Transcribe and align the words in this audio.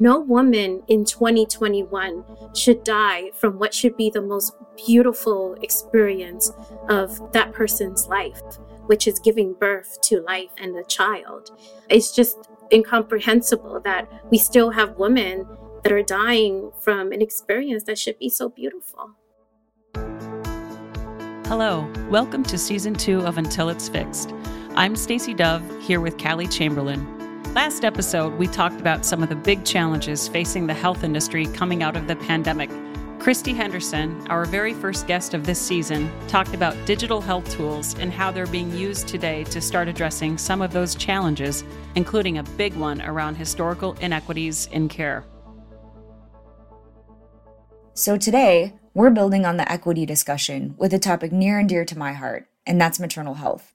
No 0.00 0.18
woman 0.18 0.82
in 0.88 1.04
2021 1.04 2.24
should 2.54 2.82
die 2.82 3.30
from 3.32 3.60
what 3.60 3.72
should 3.72 3.96
be 3.96 4.10
the 4.10 4.20
most 4.20 4.52
beautiful 4.86 5.54
experience 5.62 6.50
of 6.88 7.32
that 7.32 7.52
person's 7.52 8.08
life, 8.08 8.42
which 8.86 9.06
is 9.06 9.20
giving 9.20 9.54
birth 9.54 10.00
to 10.02 10.20
life 10.20 10.50
and 10.58 10.76
a 10.76 10.82
child. 10.84 11.50
It's 11.88 12.12
just 12.12 12.50
incomprehensible 12.72 13.80
that 13.84 14.10
we 14.30 14.38
still 14.38 14.70
have 14.70 14.98
women 14.98 15.46
that 15.84 15.92
are 15.92 16.02
dying 16.02 16.72
from 16.80 17.12
an 17.12 17.22
experience 17.22 17.84
that 17.84 17.98
should 17.98 18.18
be 18.18 18.28
so 18.28 18.48
beautiful. 18.48 19.12
Hello, 21.46 21.88
welcome 22.10 22.42
to 22.44 22.58
season 22.58 22.94
two 22.94 23.20
of 23.20 23.38
Until 23.38 23.68
It's 23.68 23.88
Fixed. 23.88 24.32
I'm 24.74 24.96
Stacy 24.96 25.34
Dove 25.34 25.62
here 25.82 26.00
with 26.00 26.18
Callie 26.18 26.48
Chamberlain. 26.48 27.23
Last 27.54 27.84
episode, 27.84 28.34
we 28.34 28.48
talked 28.48 28.80
about 28.80 29.06
some 29.06 29.22
of 29.22 29.28
the 29.28 29.36
big 29.36 29.64
challenges 29.64 30.26
facing 30.26 30.66
the 30.66 30.74
health 30.74 31.04
industry 31.04 31.46
coming 31.46 31.84
out 31.84 31.96
of 31.96 32.08
the 32.08 32.16
pandemic. 32.16 32.68
Christy 33.20 33.54
Henderson, 33.54 34.26
our 34.26 34.44
very 34.44 34.74
first 34.74 35.06
guest 35.06 35.34
of 35.34 35.46
this 35.46 35.60
season, 35.60 36.10
talked 36.26 36.52
about 36.52 36.74
digital 36.84 37.20
health 37.20 37.48
tools 37.48 37.94
and 38.00 38.12
how 38.12 38.32
they're 38.32 38.48
being 38.48 38.76
used 38.76 39.06
today 39.06 39.44
to 39.44 39.60
start 39.60 39.86
addressing 39.86 40.36
some 40.36 40.62
of 40.62 40.72
those 40.72 40.96
challenges, 40.96 41.62
including 41.94 42.38
a 42.38 42.42
big 42.42 42.74
one 42.74 43.00
around 43.02 43.36
historical 43.36 43.92
inequities 44.00 44.66
in 44.72 44.88
care. 44.88 45.24
So 47.92 48.16
today, 48.16 48.74
we're 48.94 49.10
building 49.10 49.46
on 49.46 49.58
the 49.58 49.70
equity 49.70 50.04
discussion 50.04 50.74
with 50.76 50.92
a 50.92 50.98
topic 50.98 51.30
near 51.30 51.60
and 51.60 51.68
dear 51.68 51.84
to 51.84 51.96
my 51.96 52.14
heart, 52.14 52.48
and 52.66 52.80
that's 52.80 52.98
maternal 52.98 53.34
health. 53.34 53.72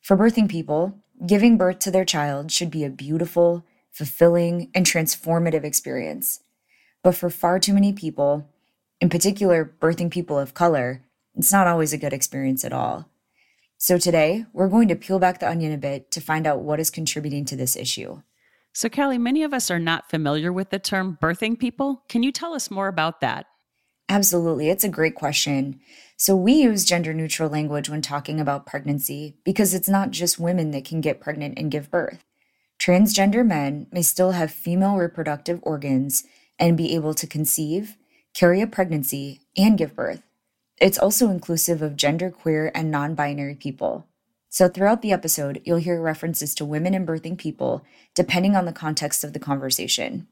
For 0.00 0.16
birthing 0.16 0.48
people, 0.48 0.98
Giving 1.26 1.56
birth 1.58 1.80
to 1.80 1.90
their 1.90 2.04
child 2.04 2.52
should 2.52 2.70
be 2.70 2.84
a 2.84 2.90
beautiful, 2.90 3.64
fulfilling, 3.90 4.70
and 4.74 4.86
transformative 4.86 5.64
experience. 5.64 6.40
But 7.02 7.16
for 7.16 7.28
far 7.28 7.58
too 7.58 7.74
many 7.74 7.92
people, 7.92 8.48
in 9.00 9.08
particular 9.08 9.74
birthing 9.80 10.10
people 10.10 10.38
of 10.38 10.54
color, 10.54 11.02
it's 11.34 11.52
not 11.52 11.66
always 11.66 11.92
a 11.92 11.98
good 11.98 12.12
experience 12.12 12.64
at 12.64 12.72
all. 12.72 13.08
So 13.78 13.98
today, 13.98 14.44
we're 14.52 14.68
going 14.68 14.88
to 14.88 14.96
peel 14.96 15.18
back 15.18 15.40
the 15.40 15.48
onion 15.48 15.72
a 15.72 15.78
bit 15.78 16.10
to 16.12 16.20
find 16.20 16.46
out 16.46 16.60
what 16.60 16.80
is 16.80 16.90
contributing 16.90 17.44
to 17.46 17.56
this 17.56 17.76
issue. 17.76 18.22
So, 18.72 18.88
Callie, 18.88 19.18
many 19.18 19.42
of 19.42 19.54
us 19.54 19.70
are 19.70 19.78
not 19.78 20.10
familiar 20.10 20.52
with 20.52 20.70
the 20.70 20.78
term 20.78 21.18
birthing 21.20 21.58
people. 21.58 22.04
Can 22.08 22.22
you 22.22 22.30
tell 22.30 22.54
us 22.54 22.70
more 22.70 22.88
about 22.88 23.20
that? 23.22 23.46
Absolutely. 24.08 24.70
It's 24.70 24.84
a 24.84 24.88
great 24.88 25.14
question. 25.14 25.80
So, 26.16 26.34
we 26.34 26.54
use 26.54 26.84
gender 26.84 27.14
neutral 27.14 27.48
language 27.48 27.88
when 27.88 28.02
talking 28.02 28.40
about 28.40 28.66
pregnancy 28.66 29.36
because 29.44 29.72
it's 29.74 29.88
not 29.88 30.10
just 30.10 30.38
women 30.38 30.72
that 30.72 30.84
can 30.84 31.00
get 31.00 31.20
pregnant 31.20 31.58
and 31.58 31.70
give 31.70 31.90
birth. 31.90 32.24
Transgender 32.80 33.46
men 33.46 33.86
may 33.92 34.02
still 34.02 34.32
have 34.32 34.50
female 34.50 34.96
reproductive 34.96 35.60
organs 35.62 36.24
and 36.58 36.76
be 36.76 36.94
able 36.94 37.14
to 37.14 37.26
conceive, 37.26 37.96
carry 38.34 38.60
a 38.60 38.66
pregnancy, 38.66 39.40
and 39.56 39.78
give 39.78 39.94
birth. 39.94 40.22
It's 40.80 40.98
also 40.98 41.30
inclusive 41.30 41.82
of 41.82 41.96
genderqueer 41.96 42.70
and 42.74 42.90
non 42.90 43.14
binary 43.14 43.54
people. 43.54 44.06
So, 44.48 44.68
throughout 44.68 45.02
the 45.02 45.12
episode, 45.12 45.60
you'll 45.64 45.78
hear 45.78 46.00
references 46.00 46.54
to 46.56 46.64
women 46.64 46.94
and 46.94 47.06
birthing 47.06 47.36
people 47.36 47.84
depending 48.14 48.56
on 48.56 48.64
the 48.64 48.72
context 48.72 49.22
of 49.22 49.34
the 49.34 49.38
conversation. 49.38 50.26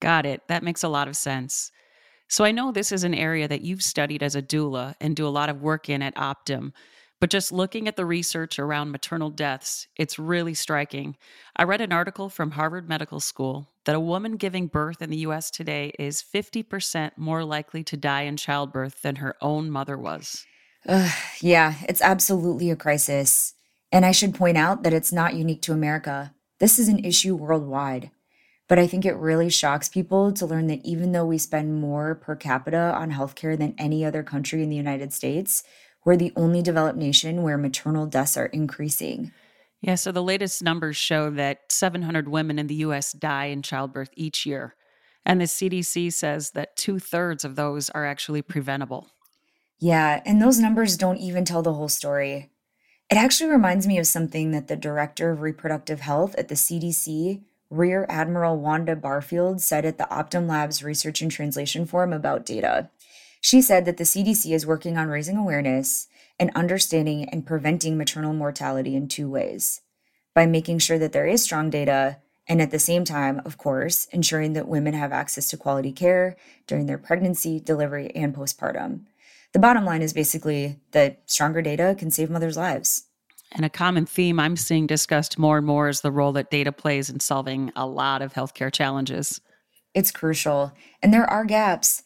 Got 0.00 0.26
it. 0.26 0.42
That 0.48 0.62
makes 0.62 0.82
a 0.82 0.88
lot 0.88 1.08
of 1.08 1.16
sense. 1.16 1.72
So 2.28 2.44
I 2.44 2.52
know 2.52 2.72
this 2.72 2.92
is 2.92 3.04
an 3.04 3.14
area 3.14 3.46
that 3.48 3.62
you've 3.62 3.82
studied 3.82 4.22
as 4.22 4.34
a 4.34 4.42
doula 4.42 4.94
and 5.00 5.14
do 5.14 5.26
a 5.26 5.28
lot 5.28 5.48
of 5.48 5.62
work 5.62 5.88
in 5.88 6.02
at 6.02 6.14
Optum. 6.16 6.72
But 7.20 7.30
just 7.30 7.52
looking 7.52 7.88
at 7.88 7.96
the 7.96 8.04
research 8.04 8.58
around 8.58 8.90
maternal 8.90 9.30
deaths, 9.30 9.86
it's 9.96 10.18
really 10.18 10.54
striking. 10.54 11.16
I 11.56 11.64
read 11.64 11.80
an 11.80 11.92
article 11.92 12.28
from 12.28 12.50
Harvard 12.50 12.88
Medical 12.88 13.20
School 13.20 13.70
that 13.84 13.94
a 13.94 14.00
woman 14.00 14.36
giving 14.36 14.66
birth 14.66 15.00
in 15.00 15.10
the 15.10 15.18
US 15.18 15.50
today 15.50 15.92
is 15.98 16.22
50% 16.22 17.12
more 17.16 17.44
likely 17.44 17.84
to 17.84 17.96
die 17.96 18.22
in 18.22 18.36
childbirth 18.36 19.02
than 19.02 19.16
her 19.16 19.36
own 19.40 19.70
mother 19.70 19.96
was. 19.96 20.44
Uh, 20.86 21.10
yeah, 21.40 21.76
it's 21.88 22.02
absolutely 22.02 22.70
a 22.70 22.76
crisis. 22.76 23.54
And 23.90 24.04
I 24.04 24.12
should 24.12 24.34
point 24.34 24.58
out 24.58 24.82
that 24.82 24.92
it's 24.92 25.12
not 25.12 25.34
unique 25.34 25.62
to 25.62 25.72
America. 25.72 26.34
This 26.58 26.78
is 26.78 26.88
an 26.88 27.04
issue 27.04 27.36
worldwide. 27.36 28.10
But 28.68 28.78
I 28.78 28.86
think 28.86 29.04
it 29.04 29.16
really 29.16 29.50
shocks 29.50 29.88
people 29.88 30.32
to 30.32 30.46
learn 30.46 30.68
that 30.68 30.84
even 30.84 31.12
though 31.12 31.26
we 31.26 31.36
spend 31.38 31.80
more 31.80 32.14
per 32.14 32.34
capita 32.34 32.94
on 32.94 33.12
healthcare 33.12 33.58
than 33.58 33.74
any 33.76 34.04
other 34.04 34.22
country 34.22 34.62
in 34.62 34.70
the 34.70 34.76
United 34.76 35.12
States, 35.12 35.62
we're 36.04 36.16
the 36.16 36.32
only 36.36 36.62
developed 36.62 36.98
nation 36.98 37.42
where 37.42 37.58
maternal 37.58 38.06
deaths 38.06 38.36
are 38.36 38.46
increasing. 38.46 39.32
Yeah, 39.80 39.96
so 39.96 40.12
the 40.12 40.22
latest 40.22 40.62
numbers 40.62 40.96
show 40.96 41.28
that 41.30 41.70
700 41.70 42.28
women 42.28 42.58
in 42.58 42.68
the 42.68 42.76
US 42.76 43.12
die 43.12 43.46
in 43.46 43.60
childbirth 43.60 44.10
each 44.14 44.46
year. 44.46 44.76
And 45.26 45.40
the 45.40 45.46
CDC 45.46 46.12
says 46.12 46.52
that 46.52 46.76
two 46.76 46.98
thirds 46.98 47.44
of 47.44 47.56
those 47.56 47.90
are 47.90 48.06
actually 48.06 48.42
preventable. 48.42 49.08
Yeah, 49.78 50.22
and 50.24 50.40
those 50.40 50.58
numbers 50.58 50.96
don't 50.96 51.18
even 51.18 51.44
tell 51.44 51.62
the 51.62 51.74
whole 51.74 51.88
story. 51.88 52.50
It 53.10 53.16
actually 53.16 53.50
reminds 53.50 53.86
me 53.86 53.98
of 53.98 54.06
something 54.06 54.52
that 54.52 54.68
the 54.68 54.76
director 54.76 55.30
of 55.30 55.42
reproductive 55.42 56.00
health 56.00 56.34
at 56.36 56.48
the 56.48 56.54
CDC 56.54 57.42
Rear 57.74 58.06
Admiral 58.08 58.56
Wanda 58.56 58.94
Barfield 58.94 59.60
said 59.60 59.84
at 59.84 59.98
the 59.98 60.04
Optum 60.04 60.48
Labs 60.48 60.84
Research 60.84 61.20
and 61.20 61.30
Translation 61.30 61.86
Forum 61.86 62.12
about 62.12 62.46
data. 62.46 62.88
She 63.40 63.60
said 63.60 63.84
that 63.84 63.96
the 63.96 64.04
CDC 64.04 64.54
is 64.54 64.64
working 64.64 64.96
on 64.96 65.08
raising 65.08 65.36
awareness 65.36 66.06
and 66.38 66.52
understanding 66.54 67.28
and 67.28 67.44
preventing 67.44 67.98
maternal 67.98 68.32
mortality 68.32 68.94
in 68.94 69.08
two 69.08 69.28
ways 69.28 69.80
by 70.34 70.46
making 70.46 70.78
sure 70.78 70.98
that 70.98 71.12
there 71.12 71.26
is 71.26 71.42
strong 71.42 71.68
data 71.68 72.18
and 72.46 72.62
at 72.62 72.70
the 72.70 72.78
same 72.78 73.04
time, 73.04 73.40
of 73.44 73.58
course, 73.58 74.06
ensuring 74.12 74.52
that 74.52 74.68
women 74.68 74.94
have 74.94 75.12
access 75.12 75.48
to 75.48 75.56
quality 75.56 75.92
care 75.92 76.36
during 76.66 76.86
their 76.86 76.98
pregnancy, 76.98 77.58
delivery, 77.58 78.14
and 78.14 78.34
postpartum. 78.34 79.00
The 79.52 79.58
bottom 79.58 79.84
line 79.84 80.02
is 80.02 80.12
basically 80.12 80.78
that 80.92 81.22
stronger 81.26 81.62
data 81.62 81.96
can 81.98 82.10
save 82.10 82.30
mothers' 82.30 82.56
lives. 82.56 83.04
And 83.54 83.64
a 83.64 83.70
common 83.70 84.04
theme 84.04 84.40
I'm 84.40 84.56
seeing 84.56 84.86
discussed 84.86 85.38
more 85.38 85.58
and 85.58 85.66
more 85.66 85.88
is 85.88 86.00
the 86.00 86.10
role 86.10 86.32
that 86.32 86.50
data 86.50 86.72
plays 86.72 87.08
in 87.08 87.20
solving 87.20 87.70
a 87.76 87.86
lot 87.86 88.20
of 88.20 88.34
healthcare 88.34 88.72
challenges. 88.72 89.40
It's 89.94 90.10
crucial, 90.10 90.72
and 91.00 91.14
there 91.14 91.28
are 91.30 91.44
gaps. 91.44 92.02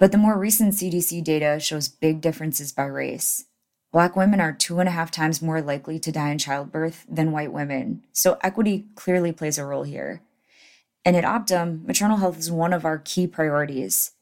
But 0.00 0.10
the 0.10 0.18
more 0.18 0.36
recent 0.36 0.74
CDC 0.74 1.22
data 1.22 1.60
shows 1.60 1.88
big 1.88 2.20
differences 2.20 2.72
by 2.72 2.86
race. 2.86 3.44
Black 3.92 4.16
women 4.16 4.40
are 4.40 4.52
two 4.52 4.80
and 4.80 4.88
a 4.88 4.92
half 4.92 5.12
times 5.12 5.40
more 5.40 5.60
likely 5.60 5.98
to 6.00 6.10
die 6.10 6.30
in 6.30 6.38
childbirth 6.38 7.06
than 7.08 7.32
white 7.32 7.52
women, 7.52 8.02
so 8.12 8.38
equity 8.42 8.86
clearly 8.96 9.30
plays 9.30 9.58
a 9.58 9.64
role 9.64 9.84
here. 9.84 10.22
And 11.04 11.16
at 11.16 11.24
Optum, 11.24 11.86
maternal 11.86 12.18
health 12.18 12.38
is 12.38 12.50
one 12.50 12.72
of 12.72 12.84
our 12.84 12.98
key 12.98 13.26
priorities. 13.26 14.12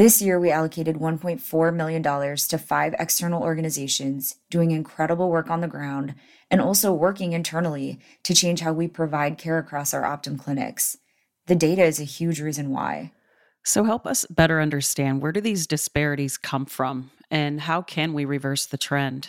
This 0.00 0.22
year, 0.22 0.40
we 0.40 0.50
allocated 0.50 0.96
$1.4 0.96 1.74
million 1.74 2.02
to 2.02 2.58
five 2.58 2.94
external 2.98 3.42
organizations 3.42 4.36
doing 4.48 4.70
incredible 4.70 5.28
work 5.28 5.50
on 5.50 5.60
the 5.60 5.68
ground 5.68 6.14
and 6.50 6.58
also 6.58 6.90
working 6.90 7.34
internally 7.34 8.00
to 8.22 8.34
change 8.34 8.60
how 8.60 8.72
we 8.72 8.88
provide 8.88 9.36
care 9.36 9.58
across 9.58 9.92
our 9.92 10.00
Optum 10.00 10.38
clinics. 10.38 10.96
The 11.48 11.54
data 11.54 11.84
is 11.84 12.00
a 12.00 12.04
huge 12.04 12.40
reason 12.40 12.70
why. 12.70 13.12
So, 13.62 13.84
help 13.84 14.06
us 14.06 14.24
better 14.30 14.58
understand 14.58 15.20
where 15.20 15.32
do 15.32 15.42
these 15.42 15.66
disparities 15.66 16.38
come 16.38 16.64
from 16.64 17.10
and 17.30 17.60
how 17.60 17.82
can 17.82 18.14
we 18.14 18.24
reverse 18.24 18.64
the 18.64 18.78
trend? 18.78 19.28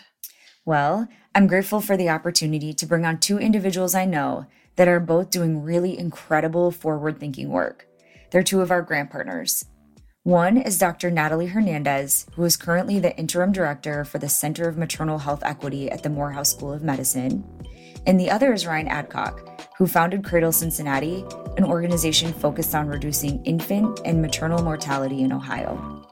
Well, 0.64 1.10
I'm 1.36 1.48
grateful 1.48 1.82
for 1.82 1.98
the 1.98 2.08
opportunity 2.08 2.74
to 2.76 2.86
bring 2.86 3.06
on 3.06 3.20
two 3.20 3.38
individuals 3.38 3.94
I 3.94 4.06
know 4.06 4.46
that 4.78 4.88
are 4.88 5.02
both 5.02 5.32
doing 5.32 5.64
really 5.64 6.00
incredible 6.00 6.72
forward 6.72 7.20
thinking 7.20 7.50
work. 7.50 7.90
They're 8.30 8.42
two 8.42 8.62
of 8.62 8.72
our 8.72 8.82
grant 8.82 9.12
partners. 9.12 9.66
One 10.24 10.58
is 10.58 10.78
Dr. 10.78 11.10
Natalie 11.10 11.48
Hernandez, 11.48 12.28
who 12.36 12.44
is 12.44 12.56
currently 12.56 13.00
the 13.00 13.18
interim 13.18 13.52
director 13.52 14.06
for 14.06 14.20
the 14.20 14.30
Center 14.30 14.70
of 14.70 14.78
Maternal 14.78 15.18
Health 15.18 15.42
Equity 15.44 15.90
at 15.90 16.04
the 16.04 16.12
Morehouse 16.12 16.52
School 16.52 16.72
of 16.72 16.84
Medicine. 16.84 17.44
And 18.06 18.20
the 18.20 18.30
other 18.30 18.54
is 18.54 18.68
Ryan 18.68 18.88
Adcock, 18.88 19.74
who 19.80 19.88
founded 19.88 20.24
Cradle 20.24 20.52
Cincinnati, 20.52 21.26
an 21.58 21.64
organization 21.64 22.34
focused 22.34 22.76
on 22.76 22.88
reducing 22.88 23.44
infant 23.46 24.00
and 24.06 24.22
maternal 24.22 24.62
mortality 24.62 25.24
in 25.24 25.34
Ohio. 25.34 26.06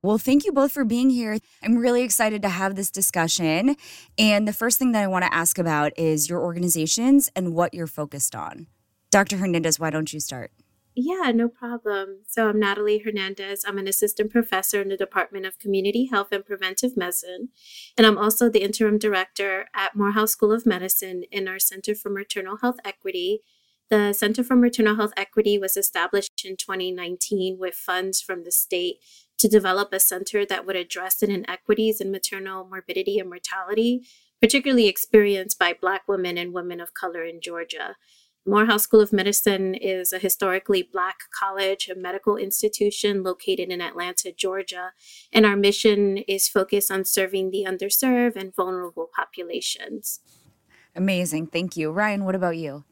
Well, 0.00 0.18
thank 0.18 0.44
you 0.44 0.52
both 0.52 0.70
for 0.70 0.84
being 0.84 1.10
here. 1.10 1.38
I'm 1.60 1.76
really 1.76 2.02
excited 2.04 2.42
to 2.42 2.50
have 2.50 2.76
this 2.76 2.88
discussion. 2.88 3.74
And 4.16 4.46
the 4.46 4.52
first 4.52 4.78
thing 4.78 4.92
that 4.92 5.02
I 5.02 5.08
want 5.08 5.24
to 5.24 5.34
ask 5.34 5.58
about 5.58 5.90
is 5.98 6.28
your 6.28 6.40
organizations 6.40 7.32
and 7.34 7.52
what 7.52 7.74
you're 7.74 7.88
focused 7.88 8.36
on. 8.36 8.68
Dr. 9.10 9.38
Hernandez, 9.38 9.80
why 9.80 9.90
don't 9.90 10.12
you 10.12 10.20
start? 10.20 10.52
Yeah, 10.94 11.32
no 11.34 11.48
problem. 11.48 12.18
So 12.26 12.50
I'm 12.50 12.60
Natalie 12.60 12.98
Hernandez. 12.98 13.64
I'm 13.66 13.78
an 13.78 13.88
assistant 13.88 14.30
professor 14.30 14.82
in 14.82 14.88
the 14.88 14.96
Department 14.96 15.46
of 15.46 15.58
Community 15.58 16.04
Health 16.04 16.28
and 16.32 16.44
Preventive 16.44 16.98
Medicine. 16.98 17.48
And 17.96 18.06
I'm 18.06 18.18
also 18.18 18.50
the 18.50 18.62
interim 18.62 18.98
director 18.98 19.68
at 19.74 19.96
Morehouse 19.96 20.32
School 20.32 20.52
of 20.52 20.66
Medicine 20.66 21.24
in 21.32 21.48
our 21.48 21.58
Center 21.58 21.94
for 21.94 22.10
Maternal 22.10 22.58
Health 22.58 22.76
Equity. 22.84 23.40
The 23.88 24.12
Center 24.12 24.44
for 24.44 24.54
Maternal 24.54 24.96
Health 24.96 25.14
Equity 25.16 25.58
was 25.58 25.78
established 25.78 26.44
in 26.44 26.58
2019 26.58 27.56
with 27.58 27.74
funds 27.74 28.20
from 28.20 28.44
the 28.44 28.52
state 28.52 28.96
to 29.38 29.48
develop 29.48 29.94
a 29.94 30.00
center 30.00 30.44
that 30.44 30.66
would 30.66 30.76
address 30.76 31.16
the 31.16 31.30
inequities 31.30 32.02
in 32.02 32.10
maternal 32.10 32.68
morbidity 32.68 33.18
and 33.18 33.30
mortality, 33.30 34.02
particularly 34.42 34.88
experienced 34.88 35.58
by 35.58 35.74
Black 35.78 36.02
women 36.06 36.36
and 36.36 36.52
women 36.52 36.80
of 36.80 36.92
color 36.92 37.24
in 37.24 37.40
Georgia. 37.40 37.96
Morehouse 38.44 38.82
School 38.82 39.00
of 39.00 39.12
Medicine 39.12 39.74
is 39.74 40.12
a 40.12 40.18
historically 40.18 40.82
Black 40.82 41.20
college, 41.38 41.88
a 41.88 41.94
medical 41.94 42.36
institution 42.36 43.22
located 43.22 43.68
in 43.68 43.80
Atlanta, 43.80 44.32
Georgia. 44.32 44.92
And 45.32 45.46
our 45.46 45.54
mission 45.54 46.18
is 46.18 46.48
focused 46.48 46.90
on 46.90 47.04
serving 47.04 47.50
the 47.50 47.64
underserved 47.68 48.34
and 48.34 48.54
vulnerable 48.54 49.08
populations. 49.14 50.20
Amazing. 50.96 51.46
Thank 51.48 51.76
you. 51.76 51.92
Ryan, 51.92 52.24
what 52.24 52.34
about 52.34 52.56
you? 52.56 52.84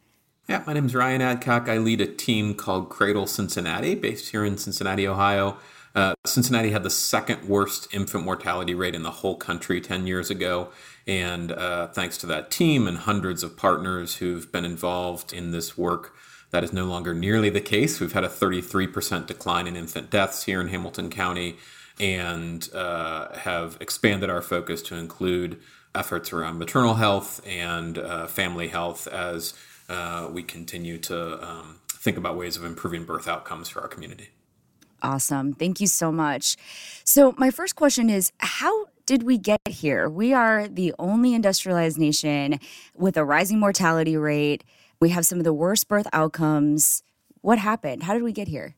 Yeah, 0.48 0.62
my 0.66 0.72
name 0.72 0.86
is 0.86 0.94
Ryan 0.94 1.20
Adcock. 1.20 1.68
I 1.68 1.78
lead 1.78 2.00
a 2.00 2.06
team 2.06 2.54
called 2.54 2.88
Cradle 2.88 3.26
Cincinnati, 3.26 3.94
based 3.96 4.30
here 4.30 4.44
in 4.44 4.56
Cincinnati, 4.56 5.06
Ohio. 5.06 5.58
Uh, 5.94 6.14
Cincinnati 6.24 6.70
had 6.70 6.84
the 6.84 6.90
second 6.90 7.48
worst 7.48 7.92
infant 7.92 8.24
mortality 8.24 8.74
rate 8.74 8.94
in 8.94 9.02
the 9.02 9.10
whole 9.10 9.36
country 9.36 9.80
10 9.80 10.06
years 10.06 10.30
ago. 10.30 10.70
And 11.10 11.50
uh, 11.50 11.88
thanks 11.88 12.16
to 12.18 12.26
that 12.26 12.52
team 12.52 12.86
and 12.86 12.96
hundreds 12.96 13.42
of 13.42 13.56
partners 13.56 14.14
who've 14.18 14.50
been 14.52 14.64
involved 14.64 15.32
in 15.32 15.50
this 15.50 15.76
work, 15.76 16.14
that 16.52 16.62
is 16.62 16.72
no 16.72 16.84
longer 16.84 17.12
nearly 17.12 17.50
the 17.50 17.60
case. 17.60 17.98
We've 17.98 18.12
had 18.12 18.22
a 18.22 18.28
33% 18.28 19.26
decline 19.26 19.66
in 19.66 19.74
infant 19.74 20.08
deaths 20.08 20.44
here 20.44 20.60
in 20.60 20.68
Hamilton 20.68 21.10
County 21.10 21.56
and 21.98 22.72
uh, 22.72 23.32
have 23.38 23.76
expanded 23.80 24.30
our 24.30 24.40
focus 24.40 24.82
to 24.82 24.94
include 24.94 25.58
efforts 25.96 26.32
around 26.32 26.60
maternal 26.60 26.94
health 26.94 27.44
and 27.44 27.98
uh, 27.98 28.28
family 28.28 28.68
health 28.68 29.08
as 29.08 29.54
uh, 29.88 30.28
we 30.30 30.44
continue 30.44 30.96
to 30.96 31.44
um, 31.44 31.80
think 31.88 32.18
about 32.18 32.36
ways 32.36 32.56
of 32.56 32.64
improving 32.64 33.04
birth 33.04 33.26
outcomes 33.26 33.68
for 33.68 33.80
our 33.80 33.88
community. 33.88 34.28
Awesome. 35.02 35.54
Thank 35.54 35.80
you 35.80 35.88
so 35.88 36.12
much. 36.12 36.56
So, 37.02 37.34
my 37.36 37.50
first 37.50 37.74
question 37.74 38.10
is 38.10 38.32
How 38.38 38.86
did 39.10 39.24
we 39.24 39.38
get 39.38 39.66
here? 39.66 40.08
We 40.08 40.32
are 40.32 40.68
the 40.68 40.94
only 40.96 41.34
industrialized 41.34 41.98
nation 41.98 42.60
with 42.94 43.16
a 43.16 43.24
rising 43.24 43.58
mortality 43.58 44.16
rate. 44.16 44.62
We 45.00 45.08
have 45.08 45.26
some 45.26 45.38
of 45.38 45.42
the 45.42 45.52
worst 45.52 45.88
birth 45.88 46.06
outcomes. 46.12 47.02
What 47.40 47.58
happened? 47.58 48.04
How 48.04 48.14
did 48.14 48.22
we 48.22 48.30
get 48.30 48.46
here? 48.46 48.76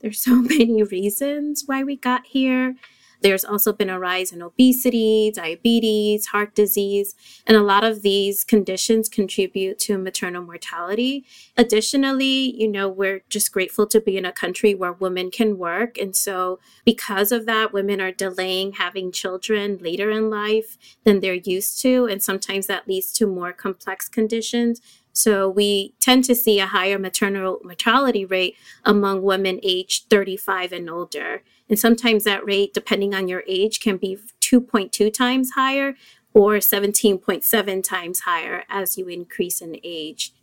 There's 0.00 0.18
so 0.24 0.34
many 0.34 0.82
reasons 0.82 1.62
why 1.64 1.84
we 1.84 1.94
got 1.94 2.26
here. 2.26 2.74
There's 3.22 3.44
also 3.44 3.72
been 3.72 3.88
a 3.88 3.98
rise 3.98 4.32
in 4.32 4.42
obesity, 4.42 5.32
diabetes, 5.34 6.26
heart 6.26 6.54
disease, 6.54 7.14
and 7.46 7.56
a 7.56 7.62
lot 7.62 7.84
of 7.84 8.02
these 8.02 8.44
conditions 8.44 9.08
contribute 9.08 9.78
to 9.80 9.96
maternal 9.98 10.42
mortality. 10.42 11.24
Additionally, 11.56 12.54
you 12.54 12.68
know, 12.68 12.88
we're 12.88 13.22
just 13.28 13.52
grateful 13.52 13.86
to 13.86 14.00
be 14.00 14.16
in 14.16 14.24
a 14.24 14.32
country 14.32 14.74
where 14.74 14.92
women 14.92 15.30
can 15.30 15.58
work. 15.58 15.96
And 15.98 16.16
so, 16.16 16.58
because 16.84 17.32
of 17.32 17.46
that, 17.46 17.72
women 17.72 18.00
are 18.00 18.12
delaying 18.12 18.72
having 18.72 19.12
children 19.12 19.78
later 19.80 20.10
in 20.10 20.28
life 20.28 20.76
than 21.04 21.20
they're 21.20 21.34
used 21.34 21.80
to. 21.82 22.06
And 22.06 22.22
sometimes 22.22 22.66
that 22.66 22.88
leads 22.88 23.12
to 23.12 23.26
more 23.26 23.52
complex 23.52 24.08
conditions. 24.08 24.80
So 25.12 25.48
we 25.48 25.94
tend 26.00 26.24
to 26.24 26.34
see 26.34 26.58
a 26.58 26.66
higher 26.66 26.98
maternal 26.98 27.60
mortality 27.62 28.24
rate 28.24 28.56
among 28.84 29.22
women 29.22 29.60
aged 29.62 30.08
35 30.08 30.72
and 30.72 30.88
older. 30.88 31.42
And 31.72 31.78
sometimes 31.78 32.24
that 32.24 32.44
rate, 32.44 32.74
depending 32.74 33.14
on 33.14 33.28
your 33.28 33.42
age, 33.48 33.80
can 33.80 33.96
be 33.96 34.18
2.2 34.42 35.10
times 35.10 35.52
higher 35.52 35.94
or 36.34 36.56
17.7 36.56 37.82
times 37.82 38.20
higher 38.20 38.64
as 38.68 38.98
you 38.98 39.08
increase 39.08 39.62
in 39.62 39.78
age. 39.82 40.34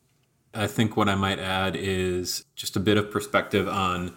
I 0.55 0.65
think 0.65 0.97
what 0.97 1.07
I 1.07 1.13
might 1.13 1.37
add 1.37 1.75
is 1.75 2.45
just 2.55 2.75
a 2.75 2.79
bit 2.79 2.97
of 2.97 3.11
perspective 3.11 3.67
on 3.67 4.15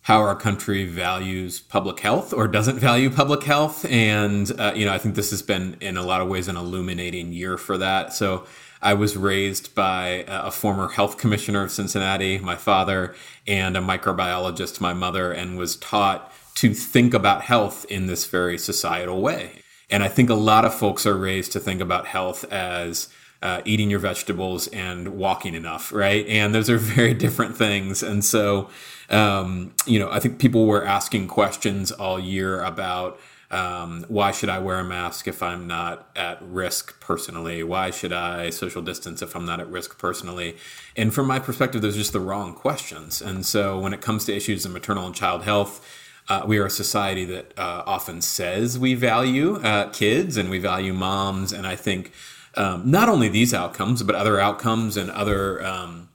how 0.00 0.20
our 0.20 0.34
country 0.34 0.86
values 0.86 1.60
public 1.60 2.00
health 2.00 2.32
or 2.32 2.48
doesn't 2.48 2.78
value 2.78 3.10
public 3.10 3.42
health. 3.42 3.84
And, 3.84 4.50
uh, 4.58 4.72
you 4.74 4.86
know, 4.86 4.94
I 4.94 4.96
think 4.96 5.16
this 5.16 5.32
has 5.32 5.42
been 5.42 5.76
in 5.82 5.98
a 5.98 6.02
lot 6.02 6.22
of 6.22 6.28
ways 6.28 6.48
an 6.48 6.56
illuminating 6.56 7.34
year 7.34 7.58
for 7.58 7.76
that. 7.76 8.14
So 8.14 8.46
I 8.82 8.94
was 8.94 9.16
raised 9.16 9.74
by 9.74 10.24
a 10.26 10.50
former 10.50 10.88
health 10.88 11.16
commissioner 11.16 11.62
of 11.62 11.70
Cincinnati, 11.70 12.38
my 12.38 12.56
father, 12.56 13.14
and 13.46 13.76
a 13.76 13.80
microbiologist, 13.80 14.80
my 14.80 14.92
mother, 14.92 15.30
and 15.30 15.56
was 15.56 15.76
taught 15.76 16.32
to 16.56 16.74
think 16.74 17.14
about 17.14 17.42
health 17.42 17.86
in 17.88 18.06
this 18.06 18.26
very 18.26 18.58
societal 18.58 19.22
way. 19.22 19.62
And 19.88 20.02
I 20.02 20.08
think 20.08 20.30
a 20.30 20.34
lot 20.34 20.64
of 20.64 20.74
folks 20.74 21.06
are 21.06 21.16
raised 21.16 21.52
to 21.52 21.60
think 21.60 21.80
about 21.80 22.06
health 22.06 22.44
as 22.52 23.08
uh, 23.42 23.60
eating 23.64 23.90
your 23.90 23.98
vegetables 23.98 24.68
and 24.68 25.08
walking 25.08 25.54
enough, 25.54 25.92
right? 25.92 26.26
And 26.26 26.54
those 26.54 26.70
are 26.70 26.78
very 26.78 27.14
different 27.14 27.56
things. 27.56 28.02
And 28.02 28.24
so, 28.24 28.68
um, 29.10 29.74
you 29.86 29.98
know, 29.98 30.10
I 30.10 30.18
think 30.18 30.38
people 30.38 30.66
were 30.66 30.84
asking 30.84 31.28
questions 31.28 31.92
all 31.92 32.18
year 32.18 32.62
about 32.62 33.20
um, 33.52 34.06
why 34.08 34.32
should 34.32 34.48
I 34.48 34.58
wear 34.58 34.78
a 34.78 34.84
mask 34.84 35.28
if 35.28 35.42
I'm 35.42 35.66
not 35.66 36.08
at 36.16 36.38
risk 36.40 36.98
personally? 37.00 37.62
Why 37.62 37.90
should 37.90 38.12
I 38.12 38.48
social 38.48 38.80
distance 38.80 39.20
if 39.20 39.36
I'm 39.36 39.44
not 39.44 39.60
at 39.60 39.68
risk 39.68 39.98
personally? 39.98 40.56
And 40.96 41.12
from 41.12 41.26
my 41.26 41.38
perspective, 41.38 41.82
those 41.82 41.94
are 41.94 41.98
just 41.98 42.14
the 42.14 42.20
wrong 42.20 42.54
questions. 42.54 43.20
And 43.20 43.44
so 43.44 43.78
when 43.78 43.92
it 43.92 44.00
comes 44.00 44.24
to 44.24 44.34
issues 44.34 44.64
of 44.64 44.72
maternal 44.72 45.06
and 45.06 45.14
child 45.14 45.42
health, 45.42 45.86
uh, 46.28 46.44
we 46.46 46.56
are 46.56 46.66
a 46.66 46.70
society 46.70 47.26
that 47.26 47.52
uh, 47.58 47.82
often 47.84 48.22
says 48.22 48.78
we 48.78 48.94
value 48.94 49.56
uh, 49.56 49.90
kids 49.90 50.38
and 50.38 50.48
we 50.48 50.58
value 50.58 50.94
moms. 50.94 51.52
And 51.52 51.66
I 51.66 51.76
think 51.76 52.12
um, 52.54 52.90
not 52.90 53.10
only 53.10 53.28
these 53.28 53.52
outcomes, 53.52 54.02
but 54.02 54.14
other 54.14 54.40
outcomes 54.40 54.96
and 54.96 55.10
other 55.10 55.62
um, 55.64 56.08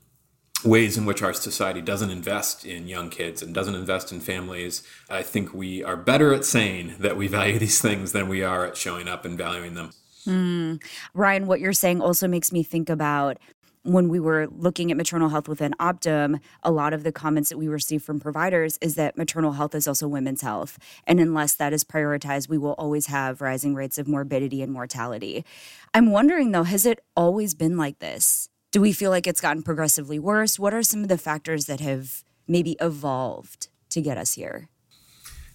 ways 0.63 0.97
in 0.97 1.05
which 1.05 1.21
our 1.21 1.33
society 1.33 1.81
doesn't 1.81 2.09
invest 2.09 2.65
in 2.65 2.87
young 2.87 3.09
kids 3.09 3.41
and 3.41 3.53
doesn't 3.53 3.75
invest 3.75 4.11
in 4.11 4.19
families, 4.19 4.83
I 5.09 5.21
think 5.21 5.53
we 5.53 5.83
are 5.83 5.95
better 5.95 6.33
at 6.33 6.45
saying 6.45 6.95
that 6.99 7.15
we 7.15 7.27
value 7.27 7.59
these 7.59 7.81
things 7.81 8.11
than 8.11 8.27
we 8.27 8.43
are 8.43 8.65
at 8.65 8.77
showing 8.77 9.07
up 9.07 9.25
and 9.25 9.37
valuing 9.37 9.75
them. 9.75 9.91
Mm. 10.25 10.83
Ryan, 11.13 11.47
what 11.47 11.59
you're 11.59 11.73
saying 11.73 12.01
also 12.01 12.27
makes 12.27 12.51
me 12.51 12.63
think 12.63 12.89
about 12.89 13.37
when 13.83 14.09
we 14.09 14.19
were 14.19 14.47
looking 14.47 14.91
at 14.91 14.97
maternal 14.97 15.29
health 15.29 15.47
within 15.47 15.73
Optum, 15.79 16.41
a 16.61 16.71
lot 16.71 16.91
of 16.91 17.03
the 17.03 17.11
comments 17.11 17.49
that 17.49 17.57
we 17.57 17.69
receive 17.69 18.03
from 18.03 18.19
providers 18.19 18.77
is 18.81 18.95
that 18.95 19.17
maternal 19.17 19.53
health 19.53 19.73
is 19.73 19.87
also 19.87 20.09
women's 20.09 20.41
health. 20.41 20.77
And 21.05 21.21
unless 21.21 21.53
that 21.55 21.71
is 21.71 21.85
prioritized, 21.85 22.49
we 22.49 22.57
will 22.57 22.73
always 22.73 23.05
have 23.05 23.39
rising 23.39 23.75
rates 23.75 23.97
of 23.97 24.07
morbidity 24.07 24.61
and 24.61 24.73
mortality. 24.73 25.45
I'm 25.93 26.11
wondering 26.11 26.51
though, 26.51 26.63
has 26.63 26.85
it 26.85 26.99
always 27.15 27.53
been 27.53 27.77
like 27.77 27.99
this? 27.99 28.49
Do 28.71 28.81
we 28.81 28.91
feel 28.91 29.11
like 29.11 29.27
it's 29.27 29.41
gotten 29.41 29.63
progressively 29.63 30.19
worse? 30.19 30.59
What 30.59 30.73
are 30.73 30.83
some 30.83 31.01
of 31.01 31.09
the 31.09 31.17
factors 31.17 31.65
that 31.65 31.79
have 31.79 32.23
maybe 32.47 32.75
evolved 32.81 33.69
to 33.89 34.01
get 34.01 34.17
us 34.17 34.33
here? 34.33 34.69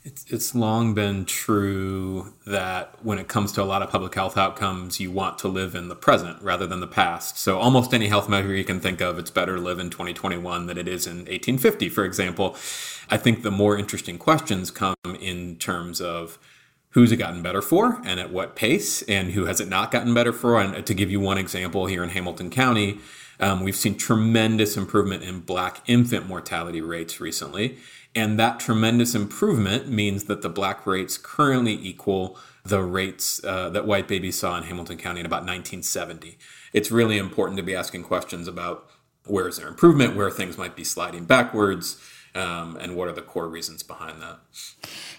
It's, 0.04 0.24
it's 0.32 0.54
long 0.54 0.94
been 0.94 1.26
true 1.26 2.34
that 2.44 2.96
when 3.04 3.18
it 3.18 3.28
comes 3.28 3.52
to 3.52 3.62
a 3.62 3.64
lot 3.64 3.82
of 3.82 3.90
public 3.90 4.14
health 4.14 4.36
outcomes, 4.36 4.98
you 4.98 5.12
want 5.12 5.38
to 5.38 5.48
live 5.48 5.76
in 5.76 5.88
the 5.88 5.94
present 5.94 6.42
rather 6.42 6.66
than 6.66 6.80
the 6.80 6.88
past. 6.88 7.38
So, 7.38 7.58
almost 7.58 7.94
any 7.94 8.08
health 8.08 8.28
measure 8.28 8.52
you 8.52 8.64
can 8.64 8.80
think 8.80 9.00
of, 9.00 9.16
it's 9.16 9.30
better 9.30 9.54
to 9.54 9.62
live 9.62 9.78
in 9.78 9.90
2021 9.90 10.66
than 10.66 10.76
it 10.76 10.88
is 10.88 11.06
in 11.06 11.18
1850, 11.18 11.88
for 11.90 12.04
example. 12.04 12.56
I 13.10 13.16
think 13.16 13.42
the 13.42 13.52
more 13.52 13.78
interesting 13.78 14.18
questions 14.18 14.72
come 14.72 14.96
in 15.20 15.56
terms 15.56 16.00
of 16.00 16.36
who's 16.92 17.12
it 17.12 17.16
gotten 17.16 17.42
better 17.42 17.62
for 17.62 18.00
and 18.04 18.20
at 18.20 18.30
what 18.30 18.56
pace, 18.56 19.02
and 19.02 19.32
who 19.32 19.46
has 19.46 19.60
it 19.60 19.68
not 19.68 19.90
gotten 19.90 20.14
better 20.14 20.32
for. 20.32 20.60
And 20.60 20.86
to 20.86 20.94
give 20.94 21.10
you 21.10 21.20
one 21.20 21.38
example, 21.38 21.86
here 21.86 22.02
in 22.02 22.10
Hamilton 22.10 22.50
County, 22.50 22.98
um, 23.40 23.62
we've 23.62 23.76
seen 23.76 23.96
tremendous 23.96 24.76
improvement 24.76 25.22
in 25.22 25.40
black 25.40 25.82
infant 25.86 26.26
mortality 26.26 26.80
rates 26.80 27.20
recently. 27.20 27.78
And 28.14 28.38
that 28.38 28.60
tremendous 28.60 29.14
improvement 29.14 29.88
means 29.88 30.24
that 30.24 30.42
the 30.42 30.50
black 30.50 30.86
rates 30.86 31.16
currently 31.16 31.72
equal 31.72 32.38
the 32.64 32.82
rates 32.82 33.42
uh, 33.44 33.70
that 33.70 33.86
white 33.86 34.06
babies 34.06 34.38
saw 34.38 34.56
in 34.56 34.64
Hamilton 34.64 34.96
County 34.96 35.20
in 35.20 35.26
about 35.26 35.42
1970. 35.42 36.38
It's 36.72 36.92
really 36.92 37.18
important 37.18 37.56
to 37.56 37.62
be 37.62 37.74
asking 37.74 38.04
questions 38.04 38.46
about 38.46 38.88
where 39.26 39.48
is 39.48 39.56
there 39.56 39.68
improvement, 39.68 40.14
where 40.14 40.30
things 40.30 40.58
might 40.58 40.76
be 40.76 40.84
sliding 40.84 41.24
backwards, 41.24 42.00
um, 42.34 42.76
and 42.80 42.96
what 42.96 43.08
are 43.08 43.12
the 43.12 43.22
core 43.22 43.48
reasons 43.48 43.82
behind 43.82 44.22
that. 44.22 44.38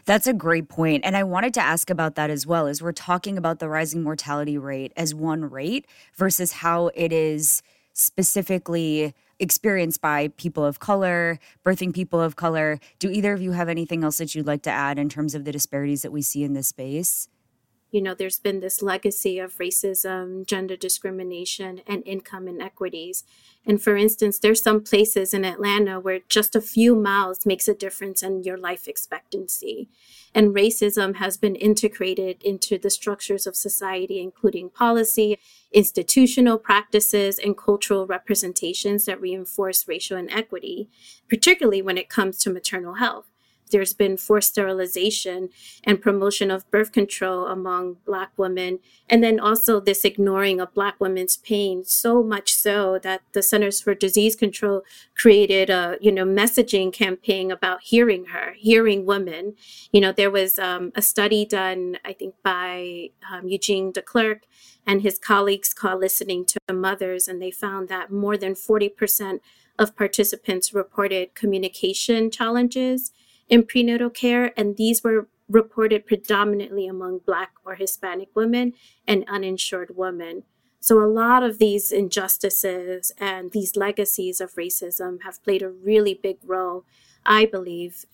That's 0.05 0.27
a 0.27 0.33
great 0.33 0.67
point. 0.67 1.05
And 1.05 1.15
I 1.15 1.23
wanted 1.23 1.53
to 1.55 1.61
ask 1.61 1.89
about 1.89 2.15
that 2.15 2.29
as 2.29 2.47
well 2.47 2.67
as 2.67 2.81
we're 2.81 2.91
talking 2.91 3.37
about 3.37 3.59
the 3.59 3.69
rising 3.69 4.03
mortality 4.03 4.57
rate 4.57 4.91
as 4.97 5.13
one 5.13 5.49
rate 5.49 5.85
versus 6.15 6.53
how 6.53 6.87
it 6.95 7.13
is 7.13 7.61
specifically 7.93 9.13
experienced 9.39 10.01
by 10.01 10.29
people 10.29 10.65
of 10.65 10.79
color, 10.79 11.39
birthing 11.63 11.93
people 11.93 12.19
of 12.19 12.35
color. 12.35 12.79
Do 12.99 13.09
either 13.09 13.33
of 13.33 13.41
you 13.41 13.51
have 13.51 13.69
anything 13.69 14.03
else 14.03 14.17
that 14.17 14.33
you'd 14.33 14.47
like 14.47 14.63
to 14.63 14.71
add 14.71 14.97
in 14.97 15.09
terms 15.09 15.35
of 15.35 15.45
the 15.45 15.51
disparities 15.51 16.01
that 16.01 16.11
we 16.11 16.21
see 16.21 16.43
in 16.43 16.53
this 16.53 16.69
space? 16.69 17.27
You 17.93 18.01
know, 18.01 18.15
there's 18.15 18.39
been 18.39 18.59
this 18.59 18.81
legacy 18.81 19.37
of 19.37 19.59
racism, 19.59 20.47
gender 20.47 20.75
discrimination, 20.75 21.81
and 21.85 22.01
income 22.07 22.47
inequities. 22.47 23.23
And 23.67 23.79
for 23.79 23.95
instance, 23.95 24.39
there's 24.39 24.63
some 24.63 24.81
places 24.81 25.31
in 25.31 25.45
Atlanta 25.45 25.99
where 25.99 26.21
just 26.27 26.55
a 26.55 26.61
few 26.61 26.95
miles 26.95 27.45
makes 27.45 27.67
a 27.67 27.75
difference 27.75 28.23
in 28.23 28.41
your 28.41 28.57
life 28.57 28.87
expectancy. 28.87 29.89
And 30.33 30.55
racism 30.55 31.17
has 31.17 31.37
been 31.37 31.55
integrated 31.55 32.41
into 32.41 32.79
the 32.79 32.89
structures 32.89 33.45
of 33.45 33.55
society, 33.55 34.19
including 34.19 34.71
policy, 34.71 35.37
institutional 35.71 36.57
practices, 36.57 37.37
and 37.37 37.55
cultural 37.55 38.07
representations 38.07 39.05
that 39.05 39.21
reinforce 39.21 39.87
racial 39.87 40.17
inequity, 40.17 40.89
particularly 41.29 41.83
when 41.83 41.99
it 41.99 42.09
comes 42.09 42.39
to 42.39 42.49
maternal 42.49 42.95
health. 42.95 43.32
There's 43.71 43.93
been 43.93 44.17
forced 44.17 44.49
sterilization 44.49 45.49
and 45.83 46.01
promotion 46.01 46.51
of 46.51 46.69
birth 46.71 46.91
control 46.91 47.47
among 47.47 47.97
Black 48.05 48.31
women. 48.37 48.79
And 49.09 49.23
then 49.23 49.39
also 49.39 49.79
this 49.79 50.05
ignoring 50.05 50.59
of 50.59 50.73
Black 50.73 50.99
women's 50.99 51.37
pain, 51.37 51.83
so 51.83 52.23
much 52.23 52.53
so 52.53 52.99
that 52.99 53.21
the 53.33 53.41
Centers 53.41 53.81
for 53.81 53.93
Disease 53.95 54.35
Control 54.35 54.83
created 55.17 55.69
a, 55.69 55.97
you 56.01 56.11
know, 56.11 56.25
messaging 56.25 56.93
campaign 56.93 57.51
about 57.51 57.81
hearing 57.83 58.25
her, 58.25 58.53
hearing 58.57 59.05
women. 59.05 59.55
You 59.91 60.01
know, 60.01 60.11
there 60.11 60.31
was 60.31 60.59
um, 60.59 60.91
a 60.95 61.01
study 61.01 61.45
done, 61.45 61.97
I 62.05 62.13
think, 62.13 62.35
by 62.43 63.09
um, 63.31 63.47
Eugene 63.47 63.91
DeClercq 63.91 64.41
and 64.85 65.01
his 65.01 65.17
colleagues 65.17 65.73
called 65.73 66.01
Listening 66.01 66.45
to 66.45 66.59
Mothers, 66.73 67.27
and 67.27 67.41
they 67.41 67.51
found 67.51 67.87
that 67.89 68.11
more 68.11 68.37
than 68.37 68.53
40% 68.53 69.39
of 69.79 69.95
participants 69.95 70.73
reported 70.73 71.33
communication 71.33 72.29
challenges 72.29 73.11
in 73.49 73.63
prenatal 73.63 74.09
care, 74.09 74.51
and 74.57 74.77
these 74.77 75.03
were 75.03 75.27
reported 75.49 76.05
predominantly 76.05 76.87
among 76.87 77.19
Black 77.25 77.51
or 77.65 77.75
Hispanic 77.75 78.29
women 78.35 78.73
and 79.07 79.25
uninsured 79.27 79.95
women. 79.95 80.43
So, 80.79 81.01
a 81.01 81.07
lot 81.07 81.43
of 81.43 81.59
these 81.59 81.91
injustices 81.91 83.11
and 83.17 83.51
these 83.51 83.75
legacies 83.75 84.41
of 84.41 84.53
racism 84.55 85.19
have 85.23 85.41
played 85.43 85.61
a 85.61 85.69
really 85.69 86.13
big 86.13 86.37
role, 86.43 86.83
I 87.25 87.45
believe. 87.45 88.05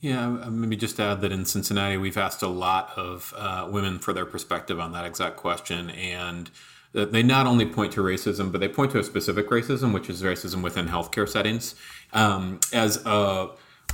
Yeah, 0.00 0.28
maybe 0.50 0.76
just 0.76 0.98
add 0.98 1.20
that 1.20 1.32
in 1.32 1.44
Cincinnati, 1.44 1.98
we've 1.98 2.16
asked 2.16 2.42
a 2.42 2.48
lot 2.48 2.90
of 2.96 3.34
uh, 3.36 3.68
women 3.70 3.98
for 3.98 4.14
their 4.14 4.24
perspective 4.24 4.80
on 4.80 4.92
that 4.92 5.04
exact 5.04 5.36
question. 5.36 5.90
And 5.90 6.50
they 6.92 7.22
not 7.22 7.46
only 7.46 7.66
point 7.66 7.92
to 7.92 8.00
racism, 8.00 8.50
but 8.50 8.60
they 8.60 8.68
point 8.68 8.92
to 8.92 8.98
a 8.98 9.04
specific 9.04 9.48
racism, 9.50 9.92
which 9.92 10.08
is 10.08 10.22
racism 10.22 10.62
within 10.62 10.88
healthcare 10.88 11.28
settings. 11.28 11.74
Um, 12.12 12.60
as 12.72 13.04
a 13.06 13.50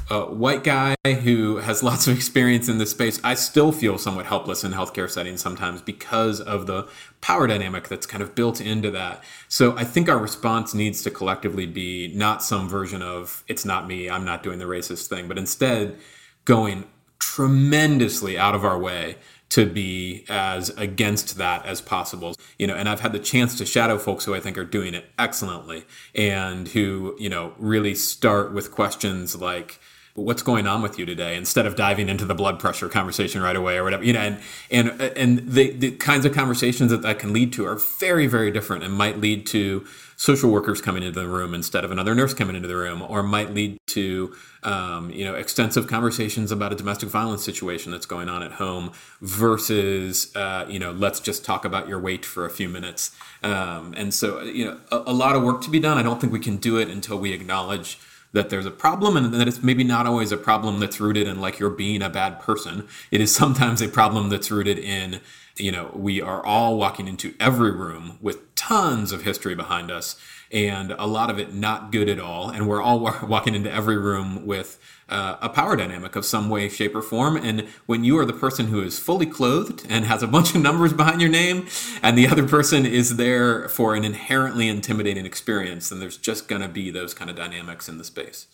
a 0.08 0.24
white 0.26 0.62
guy 0.62 0.94
who 1.04 1.56
has 1.56 1.82
lots 1.82 2.06
of 2.06 2.14
experience 2.14 2.68
in 2.68 2.78
this 2.78 2.90
space, 2.90 3.20
I 3.24 3.34
still 3.34 3.72
feel 3.72 3.98
somewhat 3.98 4.26
helpless 4.26 4.62
in 4.62 4.72
healthcare 4.72 5.10
settings 5.10 5.40
sometimes 5.40 5.82
because 5.82 6.40
of 6.40 6.66
the 6.66 6.88
power 7.20 7.46
dynamic 7.46 7.88
that's 7.88 8.06
kind 8.06 8.22
of 8.22 8.34
built 8.34 8.60
into 8.60 8.90
that. 8.92 9.24
So 9.48 9.76
I 9.76 9.84
think 9.84 10.08
our 10.08 10.18
response 10.18 10.74
needs 10.74 11.02
to 11.02 11.10
collectively 11.10 11.66
be 11.66 12.12
not 12.14 12.42
some 12.42 12.68
version 12.68 13.02
of 13.02 13.42
it's 13.48 13.64
not 13.64 13.88
me, 13.88 14.08
I'm 14.08 14.24
not 14.24 14.42
doing 14.42 14.60
the 14.60 14.64
racist 14.66 15.08
thing, 15.08 15.26
but 15.26 15.38
instead 15.38 15.98
going 16.44 16.84
tremendously 17.18 18.38
out 18.38 18.54
of 18.54 18.64
our 18.64 18.78
way 18.78 19.16
to 19.48 19.66
be 19.66 20.24
as 20.28 20.70
against 20.70 21.38
that 21.38 21.64
as 21.66 21.80
possible. 21.80 22.34
You 22.58 22.66
know, 22.66 22.74
and 22.74 22.88
I've 22.88 23.00
had 23.00 23.12
the 23.12 23.18
chance 23.18 23.56
to 23.58 23.66
shadow 23.66 23.98
folks 23.98 24.24
who 24.24 24.34
I 24.34 24.40
think 24.40 24.56
are 24.58 24.64
doing 24.64 24.94
it 24.94 25.06
excellently 25.18 25.84
and 26.14 26.68
who, 26.68 27.16
you 27.18 27.28
know, 27.28 27.54
really 27.58 27.94
start 27.94 28.52
with 28.52 28.70
questions 28.70 29.36
like 29.36 29.80
what's 30.16 30.42
going 30.42 30.66
on 30.66 30.82
with 30.82 30.98
you 30.98 31.06
today? 31.06 31.36
Instead 31.36 31.66
of 31.66 31.76
diving 31.76 32.08
into 32.08 32.24
the 32.24 32.34
blood 32.34 32.58
pressure 32.58 32.88
conversation 32.88 33.40
right 33.42 33.56
away 33.56 33.76
or 33.76 33.84
whatever 33.84 34.04
you 34.04 34.12
know 34.12 34.20
and 34.20 34.38
and 34.70 35.00
and 35.00 35.38
the, 35.50 35.70
the 35.70 35.92
kinds 35.92 36.24
of 36.24 36.34
conversations 36.34 36.90
that 36.90 37.02
that 37.02 37.18
can 37.18 37.32
lead 37.32 37.52
to 37.52 37.66
are 37.66 37.76
very 37.76 38.26
very 38.26 38.50
different 38.50 38.82
and 38.82 38.94
might 38.94 39.18
lead 39.20 39.46
to 39.46 39.86
social 40.16 40.50
workers 40.50 40.80
coming 40.80 41.02
into 41.02 41.20
the 41.20 41.28
room 41.28 41.54
instead 41.54 41.84
of 41.84 41.90
another 41.90 42.14
nurse 42.14 42.32
coming 42.32 42.56
into 42.56 42.66
the 42.66 42.76
room 42.76 43.02
or 43.02 43.22
might 43.22 43.52
lead 43.52 43.78
to 43.86 44.34
um, 44.62 45.10
you 45.10 45.24
know 45.24 45.34
extensive 45.34 45.86
conversations 45.86 46.50
about 46.50 46.72
a 46.72 46.76
domestic 46.76 47.08
violence 47.08 47.44
situation 47.44 47.92
that's 47.92 48.06
going 48.06 48.28
on 48.28 48.42
at 48.42 48.52
home 48.52 48.90
versus 49.20 50.34
uh, 50.34 50.64
you 50.68 50.78
know 50.78 50.92
let's 50.92 51.20
just 51.20 51.44
talk 51.44 51.64
about 51.64 51.88
your 51.88 52.00
weight 52.00 52.24
for 52.24 52.44
a 52.44 52.50
few 52.50 52.68
minutes. 52.68 53.14
Um, 53.42 53.94
and 53.96 54.12
so 54.12 54.42
you 54.42 54.64
know 54.64 54.78
a, 54.90 55.10
a 55.10 55.12
lot 55.12 55.36
of 55.36 55.42
work 55.42 55.62
to 55.62 55.70
be 55.70 55.78
done. 55.78 55.98
I 55.98 56.02
don't 56.02 56.20
think 56.20 56.32
we 56.32 56.40
can 56.40 56.56
do 56.56 56.78
it 56.78 56.88
until 56.88 57.18
we 57.18 57.32
acknowledge 57.32 57.98
that 58.32 58.50
there's 58.50 58.66
a 58.66 58.70
problem 58.70 59.16
and 59.16 59.32
that 59.34 59.48
it's 59.48 59.62
maybe 59.62 59.84
not 59.84 60.06
always 60.06 60.32
a 60.32 60.36
problem 60.36 60.80
that's 60.80 61.00
rooted 61.00 61.26
in 61.26 61.40
like 61.40 61.58
you're 61.58 61.70
being 61.70 62.02
a 62.02 62.10
bad 62.10 62.40
person. 62.40 62.86
It 63.10 63.20
is 63.20 63.34
sometimes 63.34 63.80
a 63.80 63.88
problem 63.88 64.28
that's 64.28 64.50
rooted 64.50 64.78
in, 64.78 65.20
you 65.56 65.72
know, 65.72 65.90
we 65.94 66.20
are 66.20 66.44
all 66.44 66.76
walking 66.76 67.08
into 67.08 67.34
every 67.40 67.70
room 67.70 68.18
with 68.20 68.54
tons 68.54 69.12
of 69.12 69.22
history 69.22 69.54
behind 69.54 69.90
us 69.90 70.16
and 70.52 70.92
a 70.92 71.06
lot 71.06 71.30
of 71.30 71.38
it 71.38 71.54
not 71.54 71.92
good 71.92 72.08
at 72.08 72.20
all. 72.20 72.48
And 72.48 72.68
we're 72.68 72.82
all 72.82 73.00
walking 73.26 73.54
into 73.54 73.72
every 73.72 73.98
room 73.98 74.46
with 74.46 74.78
uh, 75.08 75.36
a 75.40 75.48
power 75.48 75.76
dynamic 75.76 76.16
of 76.16 76.24
some 76.24 76.48
way, 76.48 76.68
shape, 76.68 76.94
or 76.94 77.02
form. 77.02 77.36
And 77.36 77.68
when 77.86 78.04
you 78.04 78.18
are 78.18 78.24
the 78.24 78.32
person 78.32 78.66
who 78.68 78.82
is 78.82 78.98
fully 78.98 79.26
clothed 79.26 79.86
and 79.88 80.04
has 80.04 80.22
a 80.22 80.26
bunch 80.26 80.54
of 80.54 80.60
numbers 80.62 80.92
behind 80.92 81.20
your 81.20 81.30
name, 81.30 81.66
and 82.02 82.16
the 82.16 82.26
other 82.26 82.46
person 82.46 82.86
is 82.86 83.16
there 83.16 83.68
for 83.68 83.94
an 83.94 84.04
inherently 84.04 84.68
intimidating 84.68 85.26
experience, 85.26 85.88
then 85.88 86.00
there's 86.00 86.16
just 86.16 86.48
going 86.48 86.62
to 86.62 86.68
be 86.68 86.90
those 86.90 87.14
kind 87.14 87.30
of 87.30 87.36
dynamics 87.36 87.88
in 87.88 87.98
the 87.98 88.04
space. 88.04 88.46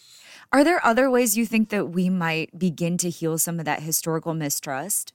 Are 0.53 0.65
there 0.65 0.85
other 0.85 1.11
ways 1.11 1.37
you 1.37 1.47
think 1.47 1.71
that 1.71 1.87
we 1.87 2.11
might 2.11 2.59
begin 2.59 2.99
to 2.99 3.09
heal 3.09 3.39
some 3.39 3.59
of 3.59 3.65
that 3.65 3.81
historical 3.81 4.35
mistrust? 4.35 5.15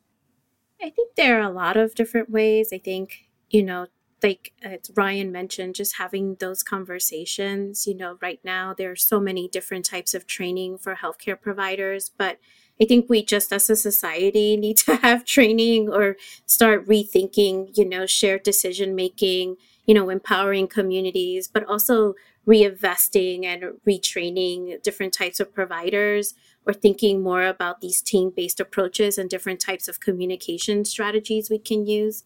I 0.82 0.90
think 0.90 1.16
there 1.16 1.40
are 1.40 1.48
a 1.48 1.54
lot 1.54 1.78
of 1.78 1.94
different 1.94 2.32
ways. 2.32 2.70
I 2.74 2.80
think, 2.80 3.30
you 3.50 3.64
know, 3.64 3.88
like 4.24 4.54
Ryan 4.96 5.32
mentioned, 5.32 5.76
just 5.76 5.98
having 5.98 6.36
those 6.36 6.64
conversations. 6.64 7.86
You 7.86 7.96
know, 7.96 8.18
right 8.22 8.40
now 8.44 8.74
there 8.74 8.92
are 8.92 8.96
so 8.96 9.20
many 9.20 9.48
different 9.48 9.86
types 9.86 10.14
of 10.14 10.26
training 10.26 10.80
for 10.80 10.96
healthcare 10.96 11.40
providers, 11.40 12.12
but 12.18 12.40
I 12.82 12.86
think 12.86 13.10
we 13.10 13.24
just 13.24 13.52
as 13.52 13.70
a 13.70 13.76
society 13.76 14.58
need 14.58 14.78
to 14.78 14.96
have 14.98 15.26
training 15.26 15.90
or 15.90 16.18
start 16.46 16.88
rethinking, 16.88 17.78
you 17.78 17.88
know, 17.88 18.06
shared 18.06 18.44
decision 18.44 18.96
making, 18.96 19.58
you 19.86 19.94
know, 19.94 20.10
empowering 20.10 20.68
communities, 20.68 21.48
but 21.48 21.64
also 21.66 22.16
reinvesting 22.48 23.44
and 23.44 23.64
retraining 23.86 24.82
different 24.82 25.14
types 25.14 25.40
of 25.40 25.54
providers 25.54 26.34
or 26.66 26.74
thinking 26.74 27.22
more 27.22 27.44
about 27.44 27.82
these 27.82 28.02
team 28.02 28.32
based 28.36 28.60
approaches 28.60 29.18
and 29.18 29.30
different 29.30 29.60
types 29.60 29.88
of 29.88 30.00
communication 30.00 30.86
strategies 30.86 31.50
we 31.50 31.60
can 31.60 31.86
use. 31.86 32.24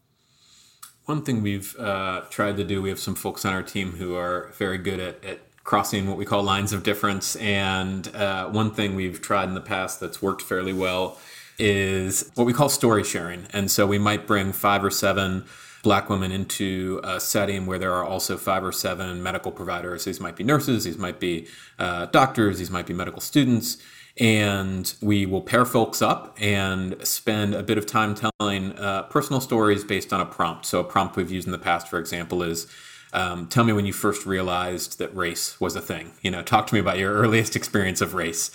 One 1.05 1.23
thing 1.23 1.41
we've 1.41 1.75
uh, 1.79 2.21
tried 2.29 2.57
to 2.57 2.63
do, 2.63 2.81
we 2.81 2.89
have 2.89 2.99
some 2.99 3.15
folks 3.15 3.43
on 3.43 3.53
our 3.53 3.63
team 3.63 3.93
who 3.93 4.15
are 4.15 4.51
very 4.57 4.77
good 4.77 4.99
at, 4.99 5.23
at 5.25 5.39
crossing 5.63 6.07
what 6.07 6.17
we 6.17 6.25
call 6.25 6.43
lines 6.43 6.73
of 6.73 6.83
difference. 6.83 7.35
And 7.37 8.07
uh, 8.15 8.49
one 8.49 8.71
thing 8.71 8.95
we've 8.95 9.21
tried 9.21 9.45
in 9.45 9.55
the 9.55 9.61
past 9.61 9.99
that's 9.99 10.21
worked 10.21 10.41
fairly 10.41 10.73
well 10.73 11.17
is 11.57 12.31
what 12.35 12.45
we 12.45 12.53
call 12.53 12.69
story 12.69 13.03
sharing. 13.03 13.47
And 13.51 13.69
so 13.69 13.85
we 13.87 13.97
might 13.97 14.27
bring 14.27 14.51
five 14.51 14.83
or 14.83 14.91
seven 14.91 15.45
black 15.83 16.09
women 16.09 16.31
into 16.31 17.01
a 17.03 17.19
setting 17.19 17.65
where 17.65 17.79
there 17.79 17.93
are 17.93 18.05
also 18.05 18.37
five 18.37 18.63
or 18.63 18.71
seven 18.71 19.23
medical 19.23 19.51
providers. 19.51 20.05
These 20.05 20.19
might 20.19 20.35
be 20.35 20.43
nurses, 20.43 20.83
these 20.83 20.97
might 20.97 21.19
be 21.19 21.47
uh, 21.79 22.05
doctors, 22.07 22.59
these 22.59 22.69
might 22.69 22.85
be 22.85 22.93
medical 22.93 23.21
students 23.21 23.77
and 24.21 24.93
we 25.01 25.25
will 25.25 25.41
pair 25.41 25.65
folks 25.65 25.99
up 25.99 26.37
and 26.39 26.95
spend 27.05 27.55
a 27.55 27.63
bit 27.63 27.79
of 27.79 27.87
time 27.87 28.13
telling 28.13 28.71
uh, 28.77 29.01
personal 29.09 29.41
stories 29.41 29.83
based 29.83 30.13
on 30.13 30.21
a 30.21 30.25
prompt. 30.25 30.67
So, 30.67 30.79
a 30.79 30.83
prompt 30.83 31.15
we've 31.15 31.31
used 31.31 31.47
in 31.47 31.51
the 31.51 31.57
past, 31.57 31.87
for 31.87 31.97
example, 31.97 32.43
is 32.43 32.67
um, 33.13 33.47
tell 33.47 33.63
me 33.63 33.73
when 33.73 33.87
you 33.87 33.93
first 33.93 34.27
realized 34.27 34.99
that 34.99 35.13
race 35.15 35.59
was 35.59 35.75
a 35.75 35.81
thing. 35.81 36.11
You 36.21 36.29
know, 36.29 36.43
talk 36.43 36.67
to 36.67 36.75
me 36.75 36.79
about 36.79 36.99
your 36.99 37.13
earliest 37.23 37.55
experience 37.55 37.99
of 37.99 38.13
race. 38.13 38.51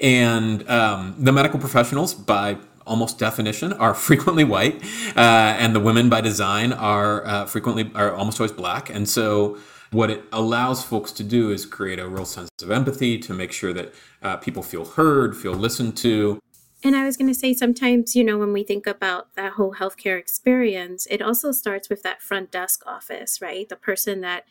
And 0.00 0.66
um, 0.70 1.14
the 1.18 1.32
medical 1.32 1.60
professionals, 1.60 2.14
by 2.14 2.56
almost 2.86 3.18
definition, 3.18 3.74
are 3.74 3.92
frequently 4.08 4.44
white, 4.44 4.82
uh, 5.14 5.54
and 5.58 5.76
the 5.76 5.80
women 5.80 6.08
by 6.08 6.22
design 6.22 6.72
are 6.72 7.26
uh, 7.26 7.44
frequently 7.44 7.90
are 7.94 8.14
almost 8.14 8.40
always 8.40 8.52
black. 8.52 8.88
And 8.88 9.06
so, 9.06 9.58
what 9.92 10.10
it 10.10 10.24
allows 10.32 10.84
folks 10.84 11.12
to 11.12 11.24
do 11.24 11.50
is 11.50 11.66
create 11.66 11.98
a 11.98 12.08
real 12.08 12.24
sense 12.24 12.50
of 12.62 12.70
empathy 12.70 13.18
to 13.18 13.34
make 13.34 13.52
sure 13.52 13.72
that 13.72 13.92
uh, 14.22 14.36
people 14.36 14.62
feel 14.62 14.84
heard, 14.84 15.36
feel 15.36 15.52
listened 15.52 15.96
to. 15.98 16.38
And 16.82 16.96
I 16.96 17.04
was 17.04 17.16
going 17.16 17.28
to 17.28 17.34
say, 17.34 17.52
sometimes, 17.52 18.16
you 18.16 18.24
know, 18.24 18.38
when 18.38 18.52
we 18.52 18.62
think 18.62 18.86
about 18.86 19.34
that 19.34 19.52
whole 19.52 19.74
healthcare 19.74 20.18
experience, 20.18 21.06
it 21.10 21.20
also 21.20 21.52
starts 21.52 21.90
with 21.90 22.02
that 22.02 22.22
front 22.22 22.50
desk 22.50 22.82
office, 22.86 23.42
right? 23.42 23.68
The 23.68 23.76
person 23.76 24.22
that, 24.22 24.44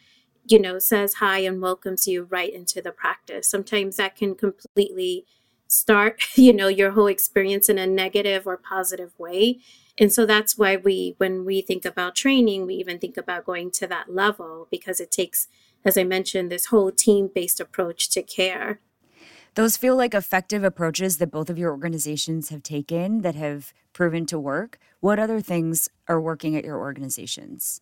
you 0.45 0.59
know, 0.59 0.77
says 0.77 1.15
hi 1.15 1.39
and 1.39 1.61
welcomes 1.61 2.07
you 2.07 2.23
right 2.23 2.53
into 2.53 2.81
the 2.81 2.91
practice. 2.91 3.47
Sometimes 3.49 3.95
that 3.95 4.15
can 4.15 4.35
completely 4.35 5.25
start, 5.67 6.21
you 6.35 6.53
know, 6.53 6.67
your 6.67 6.91
whole 6.91 7.07
experience 7.07 7.69
in 7.69 7.77
a 7.77 7.87
negative 7.87 8.45
or 8.45 8.57
positive 8.57 9.17
way. 9.17 9.59
And 9.99 10.13
so 10.13 10.25
that's 10.25 10.57
why 10.57 10.77
we, 10.77 11.15
when 11.17 11.43
we 11.43 11.61
think 11.61 11.83
about 11.83 12.15
training, 12.15 12.65
we 12.65 12.75
even 12.75 12.99
think 12.99 13.17
about 13.17 13.45
going 13.45 13.69
to 13.71 13.87
that 13.87 14.13
level 14.13 14.67
because 14.71 15.01
it 15.01 15.11
takes, 15.11 15.49
as 15.83 15.97
I 15.97 16.05
mentioned, 16.05 16.49
this 16.49 16.67
whole 16.67 16.91
team 16.91 17.29
based 17.33 17.59
approach 17.59 18.09
to 18.11 18.23
care. 18.23 18.79
Those 19.55 19.75
feel 19.75 19.97
like 19.97 20.13
effective 20.13 20.63
approaches 20.63 21.17
that 21.17 21.31
both 21.31 21.49
of 21.49 21.57
your 21.57 21.71
organizations 21.71 22.49
have 22.49 22.63
taken 22.63 23.21
that 23.21 23.35
have 23.35 23.73
proven 23.91 24.25
to 24.27 24.39
work. 24.39 24.79
What 25.01 25.19
other 25.19 25.41
things 25.41 25.89
are 26.07 26.21
working 26.21 26.55
at 26.55 26.63
your 26.63 26.77
organizations? 26.77 27.81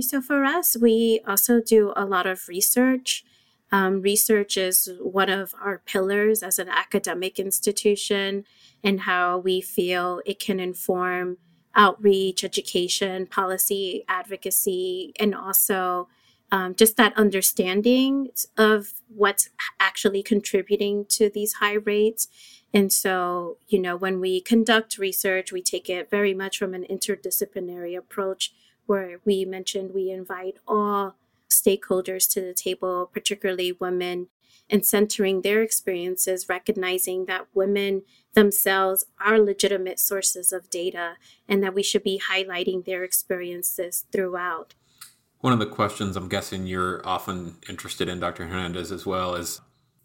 So, 0.00 0.20
for 0.20 0.44
us, 0.44 0.76
we 0.78 1.20
also 1.26 1.60
do 1.60 1.92
a 1.96 2.04
lot 2.04 2.26
of 2.26 2.46
research. 2.48 3.24
Um, 3.72 4.00
research 4.00 4.56
is 4.56 4.90
one 5.00 5.28
of 5.28 5.54
our 5.60 5.82
pillars 5.84 6.42
as 6.42 6.58
an 6.58 6.68
academic 6.68 7.38
institution 7.38 8.44
and 8.84 9.00
how 9.00 9.38
we 9.38 9.60
feel 9.60 10.20
it 10.24 10.38
can 10.38 10.60
inform 10.60 11.38
outreach, 11.74 12.42
education, 12.44 13.26
policy 13.26 14.04
advocacy, 14.08 15.12
and 15.20 15.34
also 15.34 16.08
um, 16.52 16.74
just 16.74 16.96
that 16.96 17.16
understanding 17.18 18.28
of 18.56 18.94
what's 19.08 19.50
actually 19.80 20.22
contributing 20.22 21.04
to 21.08 21.28
these 21.28 21.54
high 21.54 21.74
rates. 21.74 22.28
And 22.72 22.92
so, 22.92 23.58
you 23.68 23.80
know, 23.80 23.96
when 23.96 24.20
we 24.20 24.40
conduct 24.40 24.98
research, 24.98 25.52
we 25.52 25.60
take 25.60 25.90
it 25.90 26.10
very 26.10 26.34
much 26.34 26.58
from 26.58 26.72
an 26.74 26.84
interdisciplinary 26.88 27.96
approach 27.96 28.52
where 28.86 29.20
we 29.24 29.44
mentioned 29.44 29.92
we 29.92 30.10
invite 30.10 30.56
all 30.66 31.16
stakeholders 31.60 32.30
to 32.32 32.40
the 32.40 32.54
table, 32.54 33.10
particularly 33.12 33.72
women, 33.72 34.28
and 34.68 34.84
centering 34.84 35.42
their 35.42 35.62
experiences, 35.62 36.48
recognizing 36.48 37.26
that 37.26 37.46
women 37.54 38.02
themselves 38.34 39.04
are 39.24 39.38
legitimate 39.38 39.98
sources 39.98 40.52
of 40.52 40.68
data 40.70 41.14
and 41.48 41.62
that 41.62 41.74
we 41.74 41.82
should 41.82 42.02
be 42.02 42.20
highlighting 42.30 42.84
their 42.84 43.04
experiences 43.04 44.04
throughout. 44.12 44.74
One 45.40 45.52
of 45.52 45.58
the 45.58 45.66
questions 45.66 46.16
I'm 46.16 46.28
guessing 46.28 46.66
you're 46.66 47.06
often 47.06 47.56
interested 47.68 48.08
in, 48.08 48.18
Dr. 48.18 48.46
Hernandez, 48.46 48.90
as 48.90 49.06
well, 49.06 49.34
is 49.34 49.60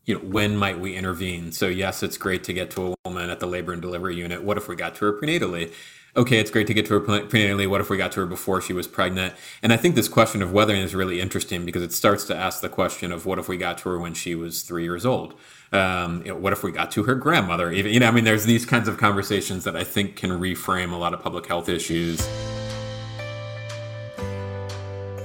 you 0.06 0.16
know, 0.16 0.22
when 0.22 0.56
might 0.58 0.80
we 0.80 0.96
intervene? 0.96 1.52
So 1.52 1.68
yes, 1.68 2.04
it's 2.04 2.18
great 2.18 2.44
to 2.46 2.54
get 2.54 2.72
to 2.72 2.94
a 2.94 2.96
woman 3.06 3.30
at 3.30 3.40
the 3.40 3.48
labor 3.48 3.74
and 3.74 3.82
delivery 3.82 4.16
unit. 4.16 4.44
What 4.44 4.58
if 4.58 4.68
we 4.68 4.76
got 4.76 4.96
to 4.96 5.06
her 5.06 5.20
prenatally? 5.20 5.74
Okay, 6.16 6.40
it's 6.40 6.52
great 6.52 6.68
to 6.68 6.74
get 6.74 6.86
to 6.88 7.00
her 7.00 7.02
prenatally. 7.02 7.70
What 7.70 7.82
if 7.82 7.90
we 7.90 7.98
got 7.98 8.12
to 8.14 8.22
her 8.22 8.26
before 8.26 8.62
she 8.62 8.74
was 8.74 8.88
pregnant? 8.88 9.34
And 9.64 9.72
I 9.72 9.78
think 9.78 9.96
this 9.96 10.08
question 10.08 10.42
of 10.42 10.52
weathering 10.52 10.82
is 10.82 10.94
really 10.94 11.22
interesting 11.22 11.66
because 11.66 11.84
it 11.84 11.94
starts 11.94 12.26
to 12.26 12.36
ask 12.36 12.62
the 12.62 12.70
question 12.70 13.12
of 13.12 13.26
what 13.26 13.40
if 13.40 13.48
we 13.48 13.58
got 13.58 13.78
to 13.80 13.90
her 13.90 14.00
when 14.00 14.14
she 14.14 14.36
was 14.36 14.62
three 14.62 14.84
years 14.84 15.06
old? 15.06 15.36
Um, 15.72 16.22
you 16.26 16.34
know, 16.34 16.38
what 16.38 16.52
if 16.52 16.64
we 16.64 16.72
got 16.72 16.92
to 16.92 17.04
her 17.04 17.16
grandmother? 17.16 17.72
Even, 17.72 17.94
you 17.94 18.00
know, 18.02 18.08
I 18.08 18.12
mean, 18.12 18.26
there's 18.26 18.46
these 18.46 18.66
kinds 18.66 18.88
of 18.90 18.98
conversations 18.98 19.64
that 19.64 19.76
I 19.76 19.86
think 19.86 20.18
can 20.18 20.32
reframe 20.32 20.92
a 20.92 20.98
lot 20.98 21.14
of 21.14 21.22
public 21.22 21.48
health 21.48 21.70
issues. 21.70 22.28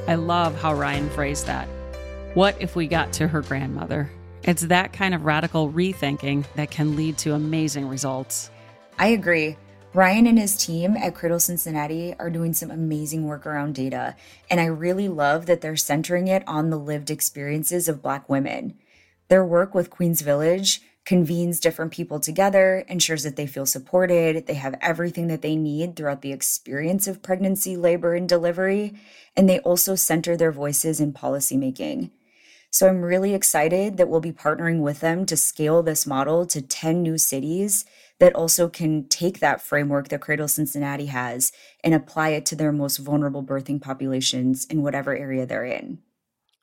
I 0.06 0.14
love 0.14 0.54
how 0.60 0.72
Ryan 0.72 1.10
phrased 1.10 1.46
that. 1.46 1.68
What 2.34 2.54
if 2.60 2.76
we 2.76 2.86
got 2.86 3.12
to 3.14 3.26
her 3.26 3.42
grandmother? 3.42 4.08
It's 4.44 4.62
that 4.62 4.92
kind 4.92 5.14
of 5.14 5.24
radical 5.24 5.72
rethinking 5.72 6.44
that 6.54 6.70
can 6.70 6.94
lead 6.94 7.18
to 7.18 7.34
amazing 7.34 7.88
results. 7.88 8.50
I 9.00 9.08
agree. 9.08 9.56
Ryan 9.96 10.26
and 10.26 10.38
his 10.38 10.58
team 10.58 10.94
at 10.94 11.14
Cradle 11.14 11.40
Cincinnati 11.40 12.14
are 12.18 12.28
doing 12.28 12.52
some 12.52 12.70
amazing 12.70 13.24
work 13.24 13.46
around 13.46 13.74
data, 13.74 14.14
and 14.50 14.60
I 14.60 14.66
really 14.66 15.08
love 15.08 15.46
that 15.46 15.62
they're 15.62 15.74
centering 15.74 16.28
it 16.28 16.46
on 16.46 16.68
the 16.68 16.76
lived 16.76 17.10
experiences 17.10 17.88
of 17.88 18.02
Black 18.02 18.28
women. 18.28 18.76
Their 19.28 19.42
work 19.42 19.74
with 19.74 19.88
Queens 19.88 20.20
Village 20.20 20.82
convenes 21.06 21.60
different 21.60 21.92
people 21.92 22.20
together, 22.20 22.84
ensures 22.88 23.22
that 23.22 23.36
they 23.36 23.46
feel 23.46 23.64
supported, 23.64 24.46
they 24.46 24.52
have 24.52 24.74
everything 24.82 25.28
that 25.28 25.40
they 25.40 25.56
need 25.56 25.96
throughout 25.96 26.20
the 26.20 26.32
experience 26.32 27.08
of 27.08 27.22
pregnancy, 27.22 27.74
labor, 27.74 28.14
and 28.14 28.28
delivery, 28.28 28.92
and 29.34 29.48
they 29.48 29.60
also 29.60 29.94
center 29.94 30.36
their 30.36 30.52
voices 30.52 31.00
in 31.00 31.14
policymaking. 31.14 32.10
So 32.68 32.86
I'm 32.86 33.00
really 33.00 33.32
excited 33.32 33.96
that 33.96 34.10
we'll 34.10 34.20
be 34.20 34.32
partnering 34.32 34.80
with 34.80 35.00
them 35.00 35.24
to 35.24 35.36
scale 35.38 35.82
this 35.82 36.06
model 36.06 36.44
to 36.48 36.60
10 36.60 37.02
new 37.02 37.16
cities 37.16 37.86
that 38.18 38.34
also 38.34 38.68
can 38.68 39.08
take 39.08 39.40
that 39.40 39.60
framework 39.60 40.08
that 40.08 40.20
Cradle 40.20 40.48
Cincinnati 40.48 41.06
has 41.06 41.52
and 41.84 41.94
apply 41.94 42.30
it 42.30 42.46
to 42.46 42.56
their 42.56 42.72
most 42.72 42.96
vulnerable 42.98 43.44
birthing 43.44 43.80
populations 43.80 44.64
in 44.66 44.82
whatever 44.82 45.14
area 45.16 45.46
they're 45.46 45.64
in. 45.64 45.98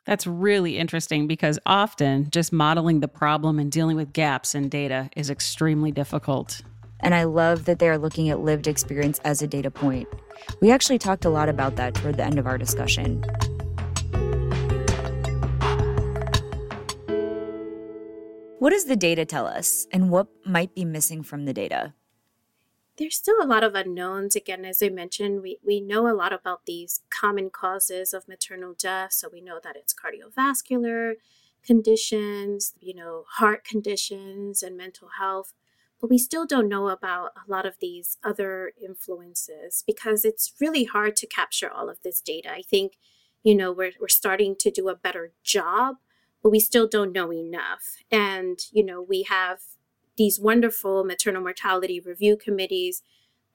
That's 0.06 0.28
really 0.28 0.78
interesting 0.78 1.28
because 1.28 1.60
often 1.66 2.30
just 2.30 2.52
modeling 2.52 3.00
the 3.00 3.08
problem 3.08 3.58
and 3.58 3.72
dealing 3.72 3.96
with 3.96 4.12
gaps 4.12 4.54
in 4.54 4.68
data 4.68 5.10
is 5.16 5.30
extremely 5.30 5.92
difficult. 5.92 6.62
And 7.00 7.16
I 7.16 7.24
love 7.24 7.66
that 7.66 7.80
they 7.80 7.90
are 7.90 7.98
looking 7.98 8.30
at 8.30 8.40
lived 8.40 8.68
experience 8.68 9.20
as 9.20 9.42
a 9.42 9.48
data 9.48 9.72
point. 9.72 10.08
We 10.62 10.72
actually 10.72 11.00
talked 11.00 11.26
a 11.26 11.30
lot 11.30 11.50
about 11.50 11.76
that 11.78 11.96
toward 11.96 12.18
the 12.18 12.26
end 12.26 12.40
of 12.40 12.48
our 12.48 12.58
discussion. 12.58 13.24
What 18.64 18.72
does 18.72 18.86
the 18.86 18.96
data 18.96 19.26
tell 19.26 19.46
us, 19.46 19.88
and 19.92 20.10
what 20.10 20.28
might 20.46 20.74
be 20.74 20.86
missing 20.86 21.22
from 21.22 21.44
the 21.44 21.52
data? 21.52 21.96
There's 22.98 23.18
still 23.18 23.36
a 23.42 23.46
lot 23.46 23.62
of 23.62 23.76
unknowns. 23.76 24.38
Again, 24.38 24.64
as 24.64 24.82
I 24.82 24.88
mentioned, 24.88 25.42
we, 25.42 25.60
we 25.68 25.82
know 25.82 26.08
a 26.08 26.16
lot 26.16 26.32
about 26.32 26.66
these 26.66 27.02
common 27.10 27.50
causes 27.50 28.14
of 28.14 28.26
maternal 28.26 28.74
death. 28.74 29.12
So 29.12 29.28
we 29.30 29.42
know 29.42 29.60
that 29.62 29.76
it's 29.76 29.94
cardiovascular 29.94 31.16
conditions, 31.62 32.74
you 32.80 32.96
know, 32.96 33.26
heart 33.32 33.66
conditions, 33.66 34.64
and 34.64 34.78
mental 34.78 35.10
health. 35.20 35.52
But 36.00 36.10
we 36.10 36.18
still 36.18 36.46
don't 36.46 36.70
know 36.70 36.88
about 36.88 37.32
a 37.36 37.52
lot 37.52 37.66
of 37.66 37.80
these 37.82 38.18
other 38.24 38.72
influences 38.82 39.84
because 39.86 40.24
it's 40.24 40.54
really 40.62 40.86
hard 40.86 41.18
to 41.18 41.28
capture 41.28 41.70
all 41.70 41.90
of 41.90 42.02
this 42.02 42.22
data. 42.22 42.50
I 42.54 42.62
think, 42.62 42.94
you 43.44 43.56
know, 43.56 43.74
we're, 43.74 43.92
we're 44.00 44.08
starting 44.08 44.56
to 44.60 44.72
do 44.72 44.88
a 44.88 44.96
better 44.96 45.34
job 45.44 45.98
but 46.44 46.52
we 46.52 46.60
still 46.60 46.88
don't 46.88 47.14
know 47.14 47.32
enough. 47.34 47.96
And, 48.12 48.60
you 48.72 48.86
know, 48.86 49.02
we 49.02 49.24
have 49.24 49.62
these 50.18 50.40
wonderful 50.40 51.04
maternal 51.04 51.42
mortality 51.42 52.00
review 52.00 52.38
committees 52.38 53.02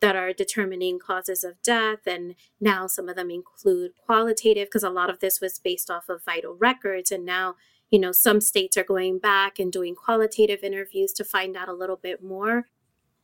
that 0.00 0.16
are 0.16 0.32
determining 0.32 0.98
causes 0.98 1.44
of 1.44 1.60
death. 1.62 2.06
And 2.06 2.34
now 2.60 2.86
some 2.86 3.08
of 3.08 3.16
them 3.16 3.30
include 3.30 3.92
qualitative, 4.04 4.68
because 4.68 4.82
a 4.82 4.90
lot 4.90 5.10
of 5.10 5.20
this 5.20 5.40
was 5.40 5.58
based 5.58 5.90
off 5.90 6.08
of 6.08 6.24
vital 6.24 6.54
records. 6.54 7.12
And 7.12 7.24
now, 7.24 7.56
you 7.90 7.98
know, 7.98 8.12
some 8.12 8.40
states 8.40 8.76
are 8.76 8.84
going 8.84 9.18
back 9.18 9.58
and 9.58 9.70
doing 9.70 9.94
qualitative 9.94 10.62
interviews 10.62 11.12
to 11.14 11.24
find 11.24 11.56
out 11.56 11.68
a 11.68 11.74
little 11.74 11.96
bit 11.96 12.22
more 12.22 12.68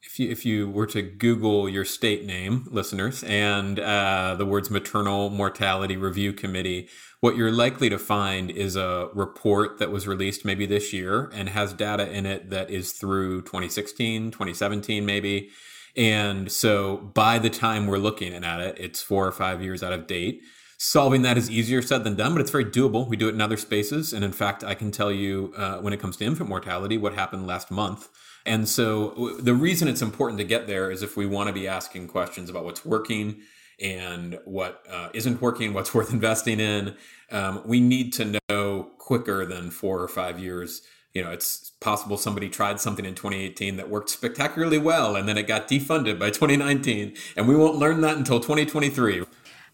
if 0.05 0.21
you 0.21 0.31
if 0.31 0.45
you 0.47 0.69
were 0.69 0.87
to 0.87 1.03
Google 1.03 1.69
your 1.69 1.85
state 1.85 2.25
name, 2.25 2.67
listeners, 2.71 3.25
and 3.25 3.81
uh, 3.81 4.35
the 4.37 4.47
words 4.47 4.71
"maternal 4.71 5.31
mortality 5.31 5.97
review 5.97 6.33
committee," 6.33 6.88
what 7.21 7.37
you're 7.37 7.51
likely 7.51 7.88
to 7.88 7.99
find 7.99 8.51
is 8.51 8.77
a 8.77 9.09
report 9.14 9.79
that 9.79 9.90
was 9.90 10.07
released 10.07 10.45
maybe 10.45 10.67
this 10.67 10.93
year 10.93 11.31
and 11.33 11.49
has 11.49 11.73
data 11.73 12.11
in 12.11 12.27
it 12.27 12.51
that 12.51 12.71
is 12.71 12.93
through 12.93 13.40
2016, 13.43 14.31
2017, 14.31 15.07
maybe. 15.07 15.49
And 15.97 16.51
so 16.53 16.99
by 16.99 17.38
the 17.38 17.51
time 17.51 17.87
we're 17.87 17.99
looking 17.99 18.35
at 18.35 18.61
it, 18.61 18.77
it's 18.79 19.01
four 19.01 19.27
or 19.27 19.33
five 19.33 19.62
years 19.62 19.83
out 19.83 19.93
of 19.93 20.07
date. 20.07 20.43
Solving 20.77 21.23
that 21.23 21.38
is 21.38 21.51
easier 21.51 21.81
said 21.81 22.05
than 22.05 22.17
done, 22.17 22.35
but 22.35 22.40
it's 22.40 22.51
very 22.51 22.64
doable. 22.64 23.09
We 23.09 23.17
do 23.17 23.29
it 23.29 23.35
in 23.35 23.40
other 23.40 23.57
spaces. 23.57 24.12
And 24.12 24.25
in 24.25 24.33
fact, 24.33 24.62
I 24.62 24.75
can 24.75 24.90
tell 24.90 25.11
you 25.12 25.55
uh, 25.57 25.79
when 25.79 25.93
it 25.93 26.01
comes 26.01 26.17
to 26.19 26.25
infant 26.25 26.51
mortality, 26.51 26.99
what 26.99 27.14
happened 27.14 27.47
last 27.47 27.71
month 27.71 28.09
and 28.46 28.68
so 28.68 29.37
the 29.38 29.54
reason 29.54 29.88
it's 29.88 30.02
important 30.02 30.38
to 30.38 30.44
get 30.44 30.66
there 30.66 30.90
is 30.90 31.02
if 31.02 31.16
we 31.16 31.26
want 31.26 31.48
to 31.48 31.52
be 31.52 31.66
asking 31.66 32.09
questions 32.09 32.50
about 32.50 32.64
what's 32.64 32.85
working 32.85 33.40
and 33.80 34.38
what 34.44 34.85
uh, 34.90 35.09
not 35.14 35.40
working, 35.40 35.72
what's 35.72 35.94
worth 35.94 36.12
investing 36.12 36.61
in, 36.61 36.94
um, 37.30 37.62
we 37.64 37.80
need 37.80 38.12
to 38.14 38.38
know 38.48 38.90
quicker 38.98 39.46
than 39.46 39.70
four 39.70 40.00
or 40.00 40.09
five 40.09 40.38
years. 40.38 40.83
You 41.14 41.22
know, 41.22 41.30
it's 41.30 41.70
possible 41.80 42.16
somebody 42.16 42.48
tried 42.48 42.80
something 42.80 43.04
in 43.04 43.14
2018 43.14 43.76
that 43.76 43.88
worked 43.88 44.11
spectacularly 44.11 44.78
well 44.78 45.16
and 45.16 45.28
then 45.28 45.38
it 45.38 45.46
got 45.46 45.68
defunded 45.68 46.18
by 46.18 46.30
2019, 46.30 47.14
and 47.37 47.48
we 47.48 47.57
won't 47.57 47.76
learn 47.76 48.02
that 48.02 48.16
until 48.16 48.40
2023. 48.40 49.24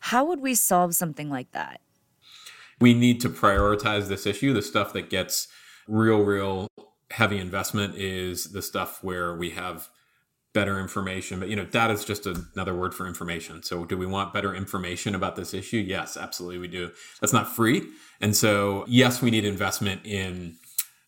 How 0.00 0.24
would 0.24 0.40
we 0.40 0.54
solve 0.54 0.94
something 0.94 1.28
like 1.28 1.50
that? 1.52 1.80
We 2.80 2.94
need 2.94 3.20
to 3.20 3.28
prioritize 3.28 4.08
this 4.08 4.26
issue, 4.26 4.54
the 4.54 4.62
stuff 4.62 4.94
that 4.94 5.10
gets 5.10 5.48
real, 5.86 6.22
real 6.22 6.69
heavy 7.10 7.38
investment 7.38 7.94
is 7.96 8.52
the 8.52 8.62
stuff 8.62 9.02
where 9.02 9.34
we 9.34 9.50
have 9.50 9.88
better 10.52 10.80
information 10.80 11.38
but 11.38 11.48
you 11.48 11.54
know 11.54 11.64
data 11.64 11.92
is 11.92 12.04
just 12.04 12.26
another 12.26 12.74
word 12.74 12.94
for 12.94 13.06
information. 13.06 13.62
So 13.62 13.84
do 13.84 13.96
we 13.96 14.06
want 14.06 14.32
better 14.32 14.54
information 14.54 15.14
about 15.14 15.36
this 15.36 15.54
issue? 15.54 15.78
Yes 15.78 16.16
absolutely 16.16 16.58
we 16.58 16.68
do. 16.68 16.90
That's 17.20 17.32
not 17.32 17.48
free. 17.48 17.82
And 18.20 18.36
so 18.36 18.84
yes 18.88 19.22
we 19.22 19.30
need 19.30 19.44
investment 19.44 20.00
in 20.04 20.56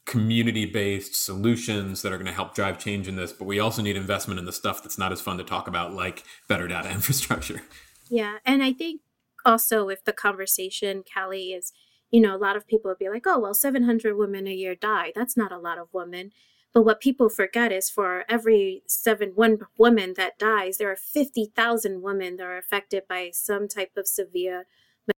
community 0.05 0.67
based 0.67 1.15
solutions 1.15 2.03
that 2.03 2.13
are 2.13 2.17
going 2.17 2.27
to 2.27 2.33
help 2.33 2.55
drive 2.55 2.77
change 2.77 3.07
in 3.07 3.15
this 3.15 3.33
but 3.33 3.45
we 3.45 3.61
also 3.61 3.81
need 3.81 3.97
investment 3.97 4.39
in 4.39 4.47
the 4.47 4.53
stuff 4.53 4.83
that's 4.83 4.99
not 4.99 5.13
as 5.13 5.21
fun 5.21 5.39
to 5.39 5.45
talk 5.45 5.69
about 5.69 5.95
like 5.95 6.25
better 6.49 6.67
data 6.67 6.91
infrastructure. 6.99 7.63
Yeah 8.11 8.39
and 8.45 8.63
i 8.65 8.73
think 8.73 9.01
also 9.45 9.89
if 9.89 10.05
the 10.05 10.13
conversation 10.13 11.03
callie 11.03 11.53
is 11.53 11.73
you 12.13 12.21
know, 12.21 12.37
a 12.37 12.39
lot 12.39 12.57
of 12.57 12.69
people 12.69 12.91
would 12.91 12.99
be 12.99 13.09
like, 13.09 13.27
oh, 13.27 13.39
well, 13.39 13.55
700 13.55 14.17
women 14.17 14.47
a 14.47 14.53
year 14.53 14.75
die. 14.75 15.13
That's 15.15 15.37
not 15.37 15.51
a 15.51 15.59
lot 15.59 15.79
of 15.79 15.89
women. 15.93 16.31
But 16.75 16.83
what 16.83 17.01
people 17.01 17.29
forget 17.29 17.73
is 17.73 17.91
for 17.91 18.25
every 18.29 18.83
seven 18.87 19.31
one 19.35 19.59
woman 19.79 20.15
that 20.17 20.39
dies, 20.39 20.77
there 20.77 20.91
are 20.91 20.97
50,000 20.97 22.03
women 22.03 22.37
that 22.37 22.45
are 22.45 22.59
affected 22.59 23.05
by 23.09 23.31
some 23.33 23.67
type 23.67 23.93
of 23.97 24.07
severe 24.07 24.67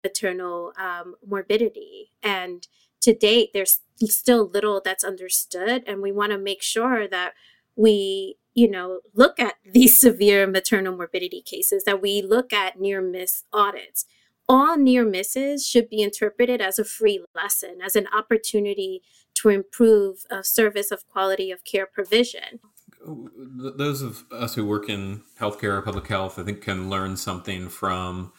maternal 0.05 0.73
um, 0.79 1.17
morbidity. 1.27 2.13
And 2.23 2.67
to 3.03 3.13
date, 3.13 3.51
there's 3.53 3.81
still 4.05 4.49
little 4.49 4.81
that's 4.83 5.05
understood. 5.05 5.83
And 5.87 6.01
we 6.01 6.13
want 6.13 6.33
to 6.33 6.39
make 6.39 6.63
sure 6.63 7.09
that 7.09 7.35
we, 7.77 8.37
you 8.55 8.71
know, 8.71 9.01
look 9.15 9.41
at 9.41 9.55
these 9.65 9.99
severe 10.01 10.47
maternal 10.47 10.97
morbidity 10.97 11.43
cases, 11.43 11.85
that 11.85 12.01
we 12.01 12.23
look 12.23 12.53
at 12.53 12.81
near 12.81 13.01
miss 13.01 13.45
audits 13.53 14.07
all 14.49 14.77
near 14.77 15.05
misses 15.05 15.67
should 15.67 15.89
be 15.89 16.03
interpreted 16.03 16.61
as 16.61 16.79
a 16.79 16.85
free 16.85 17.25
lesson, 17.35 17.79
as 17.85 17.97
an 17.97 18.07
opportunity 18.15 19.03
to 19.35 19.49
improve 19.49 20.25
a 20.31 20.45
service 20.45 20.91
of 20.91 21.07
quality 21.07 21.51
of 21.51 21.65
care 21.65 21.87
provision. 21.87 22.61
Those 23.07 24.01
of 24.01 24.25
us 24.31 24.55
who 24.55 24.65
work 24.65 24.89
in 24.89 25.23
healthcare 25.39 25.77
or 25.77 25.83
public 25.83 26.07
health, 26.07 26.39
I 26.39 26.43
think, 26.43 26.63
can 26.63 26.89
learn 26.89 27.17
something 27.17 27.69
from 27.69 28.33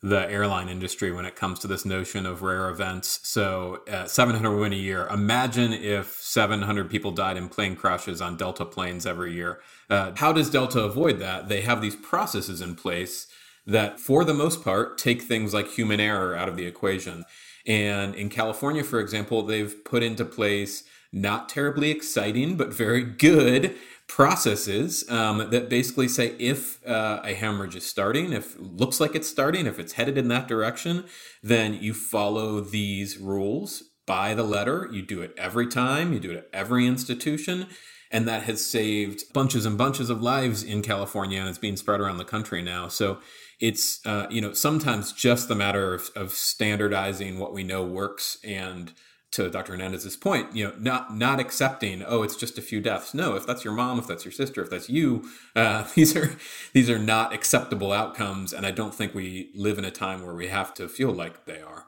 the 0.00 0.30
airline 0.30 0.68
industry 0.68 1.10
when 1.10 1.24
it 1.24 1.34
comes 1.34 1.58
to 1.58 1.66
this 1.66 1.84
notion 1.84 2.24
of 2.24 2.42
rare 2.42 2.68
events. 2.68 3.18
So, 3.24 3.82
uh, 3.90 4.06
700 4.06 4.54
women 4.54 4.72
a 4.72 4.76
year. 4.76 5.08
Imagine 5.08 5.72
if 5.72 6.12
700 6.12 6.88
people 6.88 7.10
died 7.10 7.36
in 7.36 7.48
plane 7.48 7.74
crashes 7.74 8.22
on 8.22 8.36
Delta 8.36 8.64
planes 8.64 9.06
every 9.06 9.34
year. 9.34 9.60
Uh, 9.90 10.12
how 10.14 10.32
does 10.32 10.50
Delta 10.50 10.84
avoid 10.84 11.18
that? 11.18 11.48
They 11.48 11.62
have 11.62 11.82
these 11.82 11.96
processes 11.96 12.60
in 12.60 12.76
place 12.76 13.26
that, 13.68 14.00
for 14.00 14.24
the 14.24 14.34
most 14.34 14.64
part, 14.64 14.96
take 14.96 15.22
things 15.22 15.52
like 15.52 15.68
human 15.68 16.00
error 16.00 16.34
out 16.34 16.48
of 16.48 16.56
the 16.56 16.64
equation. 16.64 17.24
And 17.66 18.14
in 18.14 18.30
California, 18.30 18.82
for 18.82 18.98
example, 18.98 19.42
they've 19.42 19.84
put 19.84 20.02
into 20.02 20.24
place 20.24 20.84
not 21.12 21.50
terribly 21.50 21.90
exciting, 21.90 22.56
but 22.56 22.72
very 22.72 23.02
good 23.02 23.74
processes 24.06 25.04
um, 25.10 25.50
that 25.50 25.68
basically 25.68 26.08
say 26.08 26.34
if 26.38 26.84
uh, 26.86 27.20
a 27.22 27.34
hemorrhage 27.34 27.76
is 27.76 27.84
starting, 27.84 28.32
if 28.32 28.56
it 28.56 28.62
looks 28.62 29.00
like 29.00 29.14
it's 29.14 29.28
starting, 29.28 29.66
if 29.66 29.78
it's 29.78 29.92
headed 29.92 30.16
in 30.16 30.28
that 30.28 30.48
direction, 30.48 31.04
then 31.42 31.74
you 31.74 31.92
follow 31.92 32.60
these 32.60 33.18
rules 33.18 33.82
by 34.06 34.32
the 34.32 34.42
letter. 34.42 34.88
You 34.90 35.02
do 35.02 35.20
it 35.20 35.34
every 35.36 35.66
time, 35.66 36.14
you 36.14 36.20
do 36.20 36.30
it 36.30 36.38
at 36.38 36.48
every 36.54 36.86
institution. 36.86 37.66
And 38.10 38.26
that 38.26 38.44
has 38.44 38.64
saved 38.64 39.30
bunches 39.34 39.66
and 39.66 39.76
bunches 39.76 40.08
of 40.08 40.22
lives 40.22 40.62
in 40.62 40.80
California, 40.80 41.38
and 41.38 41.46
it's 41.50 41.58
being 41.58 41.76
spread 41.76 42.00
around 42.00 42.16
the 42.16 42.24
country 42.24 42.62
now. 42.62 42.88
So 42.88 43.18
it's 43.60 44.04
uh, 44.06 44.26
you 44.30 44.40
know 44.40 44.52
sometimes 44.52 45.12
just 45.12 45.48
the 45.48 45.54
matter 45.54 45.94
of, 45.94 46.10
of 46.14 46.32
standardizing 46.32 47.38
what 47.38 47.52
we 47.52 47.64
know 47.64 47.82
works 47.84 48.38
and 48.44 48.92
to 49.30 49.50
Dr. 49.50 49.72
Hernandez's 49.72 50.16
point, 50.16 50.56
you 50.56 50.64
know, 50.64 50.72
not 50.78 51.14
not 51.14 51.38
accepting, 51.38 52.02
oh, 52.06 52.22
it's 52.22 52.36
just 52.36 52.56
a 52.56 52.62
few 52.62 52.80
deaths. 52.80 53.12
No, 53.12 53.34
if 53.34 53.46
that's 53.46 53.64
your 53.64 53.74
mom, 53.74 53.98
if 53.98 54.06
that's 54.06 54.24
your 54.24 54.32
sister, 54.32 54.62
if 54.62 54.70
that's 54.70 54.88
you, 54.88 55.28
uh, 55.54 55.86
these 55.94 56.16
are 56.16 56.36
these 56.72 56.88
are 56.88 56.98
not 56.98 57.34
acceptable 57.34 57.92
outcomes, 57.92 58.52
and 58.52 58.64
I 58.64 58.70
don't 58.70 58.94
think 58.94 59.14
we 59.14 59.50
live 59.54 59.78
in 59.78 59.84
a 59.84 59.90
time 59.90 60.24
where 60.24 60.34
we 60.34 60.48
have 60.48 60.72
to 60.74 60.88
feel 60.88 61.10
like 61.10 61.44
they 61.44 61.60
are. 61.60 61.86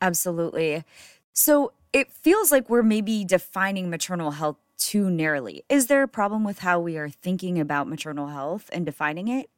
Absolutely. 0.00 0.84
So 1.32 1.72
it 1.92 2.10
feels 2.10 2.50
like 2.50 2.68
we're 2.68 2.82
maybe 2.82 3.24
defining 3.24 3.90
maternal 3.90 4.32
health 4.32 4.56
too 4.78 5.10
narrowly. 5.10 5.64
Is 5.68 5.86
there 5.86 6.02
a 6.02 6.08
problem 6.08 6.42
with 6.42 6.60
how 6.60 6.80
we 6.80 6.96
are 6.96 7.08
thinking 7.08 7.60
about 7.60 7.86
maternal 7.86 8.28
health 8.28 8.68
and 8.72 8.84
defining 8.84 9.28
it? 9.28 9.48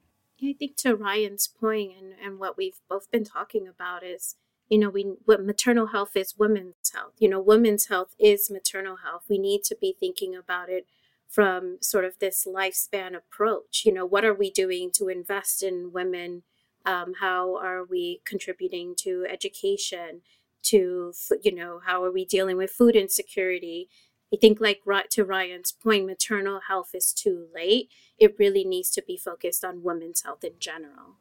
I 0.44 0.52
think 0.52 0.76
to 0.78 0.94
Ryan's 0.94 1.46
point 1.48 1.92
and, 1.98 2.14
and 2.22 2.38
what 2.38 2.56
we've 2.56 2.80
both 2.88 3.10
been 3.10 3.24
talking 3.24 3.66
about 3.66 4.02
is 4.04 4.36
you 4.68 4.78
know 4.78 4.88
we 4.88 5.14
what 5.24 5.44
maternal 5.44 5.88
health 5.88 6.16
is 6.16 6.34
women's 6.38 6.90
health. 6.92 7.14
You 7.18 7.28
know 7.28 7.40
women's 7.40 7.86
health 7.86 8.14
is 8.18 8.50
maternal 8.50 8.96
health. 8.96 9.24
We 9.28 9.38
need 9.38 9.64
to 9.64 9.76
be 9.80 9.96
thinking 9.98 10.34
about 10.34 10.68
it 10.68 10.86
from 11.28 11.78
sort 11.80 12.04
of 12.04 12.18
this 12.18 12.46
lifespan 12.46 13.14
approach. 13.14 13.82
You 13.84 13.92
know 13.92 14.06
what 14.06 14.24
are 14.24 14.34
we 14.34 14.50
doing 14.50 14.90
to 14.94 15.08
invest 15.08 15.62
in 15.62 15.92
women? 15.92 16.42
Um, 16.86 17.14
how 17.20 17.56
are 17.56 17.82
we 17.84 18.20
contributing 18.26 18.94
to 18.98 19.26
education 19.30 20.20
to 20.64 21.12
you 21.42 21.54
know 21.54 21.80
how 21.84 22.02
are 22.02 22.10
we 22.10 22.24
dealing 22.24 22.56
with 22.56 22.70
food 22.70 22.96
insecurity 22.96 23.88
i 24.34 24.38
think 24.40 24.60
like 24.60 24.82
to 25.08 25.24
ryan's 25.24 25.72
point 25.72 26.06
maternal 26.06 26.60
health 26.68 26.90
is 26.94 27.12
too 27.12 27.46
late 27.54 27.88
it 28.18 28.36
really 28.38 28.64
needs 28.64 28.90
to 28.90 29.02
be 29.02 29.16
focused 29.16 29.64
on 29.64 29.82
women's 29.82 30.22
health 30.22 30.42
in 30.44 30.52
general 30.58 31.16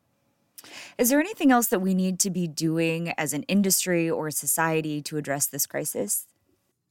is 0.97 1.09
there 1.09 1.19
anything 1.19 1.51
else 1.51 1.67
that 1.67 1.81
we 1.81 1.93
need 1.93 2.19
to 2.19 2.29
be 2.29 2.47
doing 2.47 3.09
as 3.17 3.33
an 3.33 3.43
industry 3.43 4.09
or 4.09 4.31
society 4.31 5.01
to 5.03 5.17
address 5.17 5.47
this 5.47 5.65
crisis? 5.65 6.27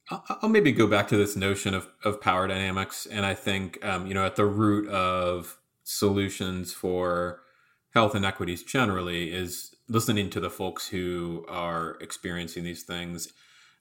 I'll 0.09 0.49
maybe 0.49 0.71
go 0.71 0.87
back 0.87 1.07
to 1.09 1.17
this 1.17 1.35
notion 1.35 1.73
of, 1.73 1.87
of 2.03 2.21
power 2.21 2.47
dynamics. 2.47 3.07
And 3.09 3.25
I 3.25 3.33
think, 3.33 3.83
um, 3.85 4.05
you 4.05 4.13
know, 4.13 4.25
at 4.25 4.35
the 4.35 4.45
root 4.45 4.87
of 4.89 5.57
solutions 5.83 6.73
for 6.73 7.41
health 7.93 8.15
inequities 8.15 8.63
generally 8.63 9.31
is 9.31 9.73
listening 9.87 10.29
to 10.31 10.39
the 10.39 10.49
folks 10.49 10.87
who 10.87 11.45
are 11.47 11.97
experiencing 12.01 12.63
these 12.63 12.83
things. 12.83 13.31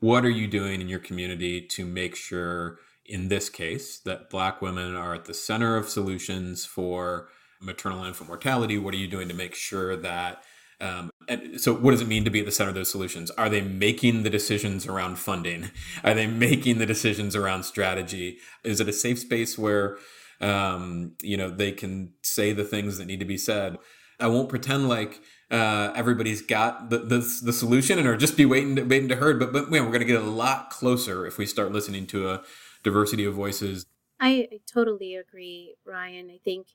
What 0.02 0.24
are 0.24 0.30
you 0.30 0.48
doing 0.48 0.80
in 0.80 0.88
your 0.88 0.98
community 0.98 1.60
to 1.60 1.86
make 1.86 2.16
sure, 2.16 2.80
in 3.06 3.28
this 3.28 3.48
case, 3.48 4.00
that 4.00 4.30
Black 4.30 4.60
women 4.60 4.96
are 4.96 5.14
at 5.14 5.26
the 5.26 5.32
center 5.32 5.76
of 5.76 5.88
solutions 5.88 6.64
for 6.64 7.28
maternal 7.60 8.02
infant 8.02 8.26
mortality? 8.26 8.76
What 8.78 8.94
are 8.94 8.96
you 8.96 9.06
doing 9.06 9.28
to 9.28 9.34
make 9.34 9.54
sure 9.54 9.94
that? 9.94 10.42
Um, 10.80 11.12
and 11.28 11.60
so, 11.60 11.72
what 11.72 11.92
does 11.92 12.00
it 12.00 12.08
mean 12.08 12.24
to 12.24 12.30
be 12.30 12.40
at 12.40 12.46
the 12.46 12.50
center 12.50 12.70
of 12.70 12.74
those 12.74 12.90
solutions? 12.90 13.30
Are 13.30 13.48
they 13.48 13.60
making 13.60 14.24
the 14.24 14.30
decisions 14.30 14.88
around 14.88 15.20
funding? 15.20 15.70
Are 16.02 16.14
they 16.14 16.26
making 16.26 16.78
the 16.78 16.86
decisions 16.86 17.36
around 17.36 17.62
strategy? 17.62 18.38
Is 18.64 18.80
it 18.80 18.88
a 18.88 18.92
safe 18.92 19.20
space 19.20 19.56
where 19.56 19.98
um, 20.40 21.12
you 21.22 21.36
know 21.36 21.48
they 21.48 21.70
can 21.70 22.14
say 22.22 22.52
the 22.52 22.64
things 22.64 22.98
that 22.98 23.06
need 23.06 23.20
to 23.20 23.24
be 23.24 23.38
said? 23.38 23.78
I 24.22 24.28
won't 24.28 24.48
pretend 24.48 24.88
like 24.88 25.20
uh, 25.50 25.92
everybody's 25.94 26.40
got 26.40 26.90
the, 26.90 26.98
the, 26.98 27.18
the 27.42 27.52
solution 27.52 27.98
and 27.98 28.08
are 28.08 28.16
just 28.16 28.36
be 28.36 28.46
waiting 28.46 28.76
to, 28.76 28.82
waiting 28.82 29.08
to 29.08 29.16
heard. 29.16 29.38
But 29.38 29.52
but 29.52 29.70
man, 29.70 29.84
we're 29.84 29.92
going 29.92 30.00
to 30.00 30.06
get 30.06 30.20
a 30.20 30.24
lot 30.24 30.70
closer 30.70 31.26
if 31.26 31.38
we 31.38 31.46
start 31.46 31.72
listening 31.72 32.06
to 32.08 32.30
a 32.30 32.42
diversity 32.82 33.24
of 33.24 33.34
voices. 33.34 33.86
I, 34.20 34.48
I 34.52 34.60
totally 34.66 35.16
agree, 35.16 35.74
Ryan. 35.84 36.30
I 36.30 36.38
think 36.42 36.68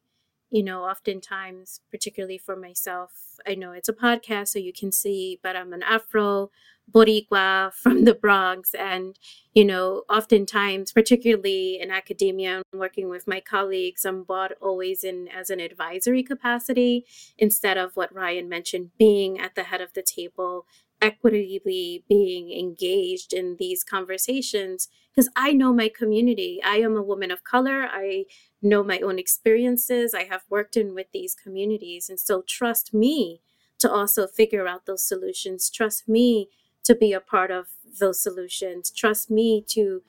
you 0.49 0.63
know, 0.63 0.83
oftentimes, 0.83 1.81
particularly 1.91 2.37
for 2.37 2.55
myself, 2.55 3.11
I 3.45 3.55
know 3.55 3.73
it's 3.73 3.89
a 3.89 3.93
podcast, 3.93 4.49
so 4.49 4.59
you 4.59 4.71
can 4.71 4.91
see, 4.91 5.39
but 5.43 5.55
I'm 5.55 5.73
an 5.73 5.83
Afro 5.83 6.51
Boricua 6.91 7.73
from 7.81 8.05
the 8.05 8.13
Bronx. 8.13 8.73
And, 8.73 9.17
you 9.53 9.65
know, 9.65 10.03
oftentimes, 10.09 10.91
particularly 10.91 11.79
in 11.79 11.91
academia, 11.91 12.61
I'm 12.73 12.79
working 12.79 13.09
with 13.09 13.27
my 13.27 13.39
colleagues, 13.39 14.05
I'm 14.05 14.23
brought 14.23 14.51
always 14.61 15.03
in 15.03 15.27
as 15.27 15.49
an 15.49 15.59
advisory 15.59 16.23
capacity 16.23 17.05
instead 17.37 17.77
of 17.77 17.95
what 17.95 18.13
Ryan 18.13 18.49
mentioned, 18.49 18.91
being 18.97 19.39
at 19.39 19.55
the 19.55 19.63
head 19.63 19.81
of 19.81 19.93
the 19.93 20.03
table, 20.03 20.65
equitably 21.01 22.03
being 22.09 22.51
engaged 22.51 23.33
in 23.33 23.57
these 23.57 23.83
conversations. 23.83 24.87
Because 25.11 25.29
I 25.35 25.53
know 25.53 25.73
my 25.73 25.89
community. 25.89 26.61
I 26.63 26.77
am 26.77 26.95
a 26.95 27.03
woman 27.03 27.31
of 27.31 27.43
color. 27.43 27.87
I 27.91 28.25
know 28.61 28.83
my 28.83 28.99
own 28.99 29.17
experiences. 29.17 30.13
I 30.13 30.25
have 30.25 30.43
worked 30.49 30.77
in 30.77 30.93
with 30.93 31.07
these 31.11 31.35
communities. 31.35 32.09
And 32.09 32.19
so 32.19 32.43
trust 32.47 32.93
me 32.93 33.41
to 33.79 33.91
also 33.91 34.27
figure 34.27 34.67
out 34.67 34.85
those 34.85 35.03
solutions. 35.03 35.69
Trust 35.69 36.07
me 36.07 36.49
to 36.87 36.95
be 36.95 37.11
a 37.13 37.19
part 37.19 37.51
of 37.51 37.67
those 37.99 38.19
solutions. 38.19 38.89
Trust 38.89 39.29
me 39.29 39.61
to 39.67 40.01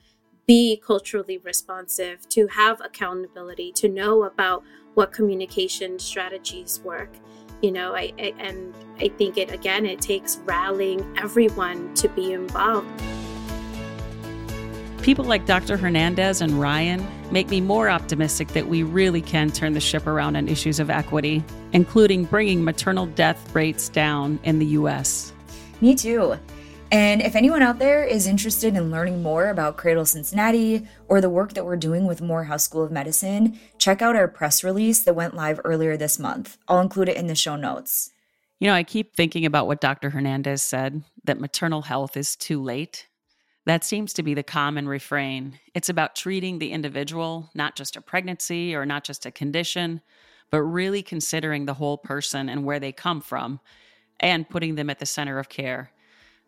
be 0.47 0.81
culturally 0.83 1.37
responsive, 1.37 2.27
to 2.29 2.47
have 2.47 2.81
accountability, 2.81 3.71
to 3.73 3.89
know 3.89 4.23
about 4.23 4.63
what 4.93 5.11
communication 5.11 5.99
strategies 5.99 6.79
work. 6.79 7.09
You 7.61 7.71
know, 7.71 7.93
I, 7.93 8.13
I 8.17 8.33
and 8.39 8.73
I 8.97 9.09
think 9.09 9.37
it 9.37 9.51
again 9.51 9.85
it 9.85 9.99
takes 9.99 10.37
rallying 10.45 11.05
everyone 11.17 11.93
to 11.95 12.07
be 12.07 12.31
involved. 12.31 12.87
People 15.01 15.25
like 15.25 15.45
Dr. 15.45 15.75
Hernandez 15.75 16.41
and 16.41 16.59
Ryan 16.59 17.05
make 17.31 17.49
me 17.49 17.59
more 17.59 17.89
optimistic 17.89 18.49
that 18.49 18.67
we 18.67 18.83
really 18.83 19.21
can 19.21 19.51
turn 19.51 19.73
the 19.73 19.79
ship 19.81 20.07
around 20.07 20.37
on 20.37 20.47
issues 20.47 20.79
of 20.79 20.89
equity, 20.89 21.43
including 21.73 22.23
bringing 22.23 22.63
maternal 22.63 23.05
death 23.05 23.53
rates 23.53 23.89
down 23.89 24.39
in 24.43 24.59
the 24.59 24.65
U.S. 24.67 25.33
Me 25.81 25.95
too. 25.95 26.37
And 26.91 27.21
if 27.21 27.35
anyone 27.35 27.61
out 27.61 27.77
there 27.77 28.03
is 28.03 28.25
interested 28.25 28.75
in 28.75 28.89
learning 28.89 29.21
more 29.21 29.49
about 29.49 29.77
Cradle 29.77 30.05
Cincinnati 30.05 30.87
or 31.07 31.21
the 31.21 31.29
work 31.29 31.53
that 31.53 31.65
we're 31.65 31.75
doing 31.75 32.07
with 32.07 32.19
Morehouse 32.21 32.63
School 32.63 32.83
of 32.83 32.91
Medicine, 32.91 33.59
check 33.77 34.01
out 34.01 34.15
our 34.15 34.27
press 34.27 34.63
release 34.63 35.03
that 35.03 35.13
went 35.13 35.35
live 35.35 35.59
earlier 35.63 35.95
this 35.97 36.17
month. 36.17 36.57
I'll 36.67 36.79
include 36.79 37.09
it 37.09 37.17
in 37.17 37.27
the 37.27 37.35
show 37.35 37.55
notes. 37.55 38.11
You 38.59 38.67
know, 38.67 38.73
I 38.73 38.83
keep 38.83 39.15
thinking 39.15 39.45
about 39.45 39.67
what 39.67 39.81
Dr. 39.81 40.09
Hernandez 40.09 40.63
said 40.63 41.03
that 41.25 41.39
maternal 41.39 41.83
health 41.83 42.17
is 42.17 42.35
too 42.35 42.61
late. 42.61 43.07
That 43.67 43.83
seems 43.83 44.11
to 44.13 44.23
be 44.23 44.33
the 44.33 44.41
common 44.41 44.87
refrain. 44.87 45.59
It's 45.75 45.89
about 45.89 46.15
treating 46.15 46.57
the 46.57 46.71
individual, 46.71 47.51
not 47.53 47.75
just 47.75 47.97
a 47.97 48.01
pregnancy 48.01 48.75
or 48.75 48.85
not 48.85 49.03
just 49.03 49.27
a 49.27 49.31
condition, 49.31 50.01
but 50.49 50.63
really 50.63 51.03
considering 51.03 51.65
the 51.65 51.75
whole 51.75 51.99
person 51.99 52.49
and 52.49 52.65
where 52.65 52.79
they 52.79 52.91
come 52.91 53.21
from 53.21 53.59
and 54.19 54.49
putting 54.49 54.73
them 54.73 54.89
at 54.89 54.97
the 54.97 55.05
center 55.05 55.37
of 55.37 55.49
care. 55.49 55.91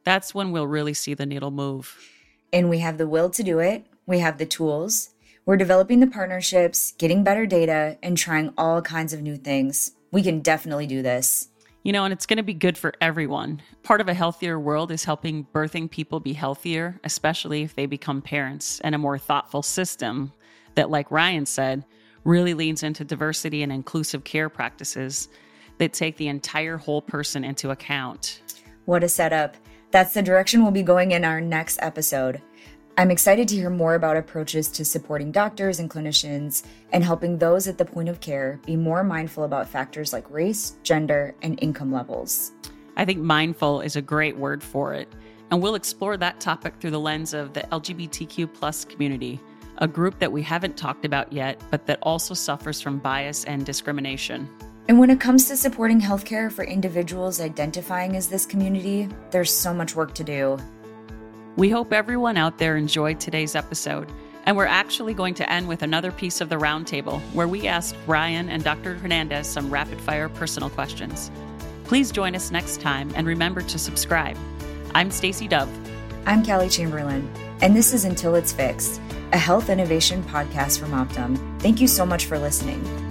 That's 0.04 0.34
when 0.34 0.52
we'll 0.52 0.68
really 0.68 0.94
see 0.94 1.14
the 1.14 1.26
needle 1.26 1.52
move. 1.52 1.98
And 2.54 2.70
we 2.70 2.80
have 2.80 2.98
the 2.98 3.08
will 3.08 3.30
to 3.30 3.44
do 3.44 3.60
it, 3.60 3.86
we 4.06 4.20
have 4.20 4.38
the 4.38 4.46
tools, 4.46 5.12
we're 5.46 5.58
developing 5.58 6.00
the 6.00 6.08
partnerships, 6.08 6.94
getting 6.98 7.24
better 7.24 7.46
data, 7.46 7.98
and 8.04 8.18
trying 8.18 8.54
all 8.58 8.82
kinds 8.82 9.12
of 9.14 9.22
new 9.22 9.38
things. 9.38 9.92
We 10.12 10.22
can 10.22 10.42
definitely 10.42 10.86
do 10.86 11.02
this. 11.02 11.48
You 11.84 11.94
know, 11.94 12.04
and 12.04 12.14
it's 12.14 12.28
going 12.28 12.38
to 12.38 12.44
be 12.44 12.54
good 12.54 12.78
for 12.78 12.94
everyone. 13.02 13.62
Part 13.82 14.02
of 14.02 14.08
a 14.08 14.14
healthier 14.14 14.60
world 14.60 14.92
is 14.92 15.04
helping 15.04 15.48
birthing 15.52 15.90
people 15.90 16.20
be 16.20 16.34
healthier, 16.34 17.00
especially 17.04 17.64
if 17.64 17.74
they 17.74 17.88
become 17.88 18.22
parents, 18.22 18.80
and 18.82 18.94
a 18.94 19.00
more 19.00 19.18
thoughtful 19.18 19.64
system 19.64 20.32
that, 20.76 20.92
like 20.92 21.10
Ryan 21.10 21.48
said, 21.48 21.84
really 22.24 22.54
leans 22.54 22.84
into 22.84 23.04
diversity 23.04 23.64
and 23.64 23.72
inclusive 23.72 24.24
care 24.24 24.48
practices 24.48 25.28
that 25.80 25.94
take 25.94 26.18
the 26.18 26.28
entire 26.28 26.78
whole 26.78 27.02
person 27.02 27.44
into 27.44 27.72
account. 27.72 28.42
What 28.86 29.04
a 29.04 29.10
setup. 29.10 29.58
That's 29.92 30.14
the 30.14 30.22
direction 30.22 30.64
we'll 30.64 30.72
be 30.72 30.84
going 30.84 31.12
in 31.12 31.26
our 31.26 31.42
next 31.42 31.78
episode. 31.82 32.42
I'm 32.98 33.12
excited 33.12 33.50
to 33.50 33.56
hear 33.56 33.70
more 33.70 33.96
about 33.96 34.16
approaches 34.16 34.70
to 34.70 34.86
supporting 34.86 35.34
doctors 35.34 35.80
and 35.80 35.90
clinicians 35.90 36.64
and 36.94 37.04
helping 37.04 37.38
those 37.38 37.68
at 37.68 37.78
the 37.78 37.84
point 37.84 38.08
of 38.08 38.22
care 38.22 38.62
be 38.66 38.78
more 38.78 39.04
mindful 39.04 39.44
about 39.44 39.68
factors 39.68 40.14
like 40.14 40.30
race, 40.32 40.78
gender, 40.84 41.36
and 41.42 41.62
income 41.62 41.92
levels. 41.92 42.54
I 42.96 43.04
think 43.04 43.20
mindful 43.20 43.82
is 43.82 43.98
a 43.98 44.02
great 44.02 44.38
word 44.38 44.64
for 44.64 44.94
it. 44.94 45.10
And 45.50 45.62
we'll 45.62 45.76
explore 45.76 46.16
that 46.16 46.40
topic 46.40 46.76
through 46.80 46.92
the 46.92 47.00
lens 47.00 47.34
of 47.34 47.52
the 47.52 47.62
LGBTQ 47.62 48.54
plus 48.54 48.86
community, 48.86 49.42
a 49.80 49.90
group 49.90 50.20
that 50.20 50.32
we 50.32 50.42
haven't 50.42 50.78
talked 50.78 51.04
about 51.04 51.34
yet, 51.34 51.62
but 51.70 51.86
that 51.88 52.00
also 52.02 52.34
suffers 52.34 52.80
from 52.80 53.00
bias 53.00 53.44
and 53.44 53.66
discrimination. 53.66 54.50
And 54.88 55.00
when 55.00 55.10
it 55.10 55.20
comes 55.20 55.48
to 55.48 55.58
supporting 55.58 56.02
healthcare 56.02 56.52
for 56.52 56.64
individuals 56.64 57.40
identifying 57.40 58.16
as 58.16 58.28
this 58.28 58.46
community, 58.46 59.08
there's 59.30 59.54
so 59.54 59.74
much 59.74 59.96
work 59.96 60.14
to 60.16 60.24
do. 60.24 60.58
We 61.56 61.70
hope 61.70 61.94
everyone 61.94 62.38
out 62.38 62.58
there 62.58 62.78
enjoyed 62.78 63.20
today's 63.20 63.56
episode. 63.56 64.12
And 64.46 64.58
we're 64.58 64.66
actually 64.66 65.14
going 65.14 65.36
to 65.36 65.50
end 65.52 65.68
with 65.68 65.84
another 65.84 66.12
piece 66.12 66.42
of 66.42 66.50
the 66.50 66.56
roundtable 66.56 67.22
where 67.34 67.48
we 67.48 67.68
asked 67.68 67.96
Brian 68.06 68.50
and 68.50 68.64
Dr. 68.64 68.96
Hernandez 68.96 69.48
some 69.48 69.70
rapid 69.70 70.02
fire 70.02 70.30
personal 70.30 70.70
questions. 70.70 71.30
Please 71.84 72.12
join 72.12 72.36
us 72.36 72.50
next 72.50 72.82
time 72.82 73.12
and 73.16 73.28
remember 73.28 73.62
to 73.62 73.78
subscribe. 73.78 74.38
I'm 74.96 75.12
Stacy 75.12 75.48
Dove. 75.48 75.70
I'm 76.26 76.44
Callie 76.44 76.70
Chamberlain, 76.70 77.30
and 77.62 77.76
this 77.76 77.94
is 77.94 78.06
Until 78.06 78.36
It's 78.36 78.52
Fixed, 78.52 79.00
a 79.32 79.38
health 79.38 79.70
innovation 79.70 80.24
podcast 80.24 80.80
from 80.80 80.92
Optum. 80.92 81.62
Thank 81.62 81.80
you 81.82 81.88
so 81.88 82.06
much 82.06 82.26
for 82.26 82.40
listening. 82.40 83.11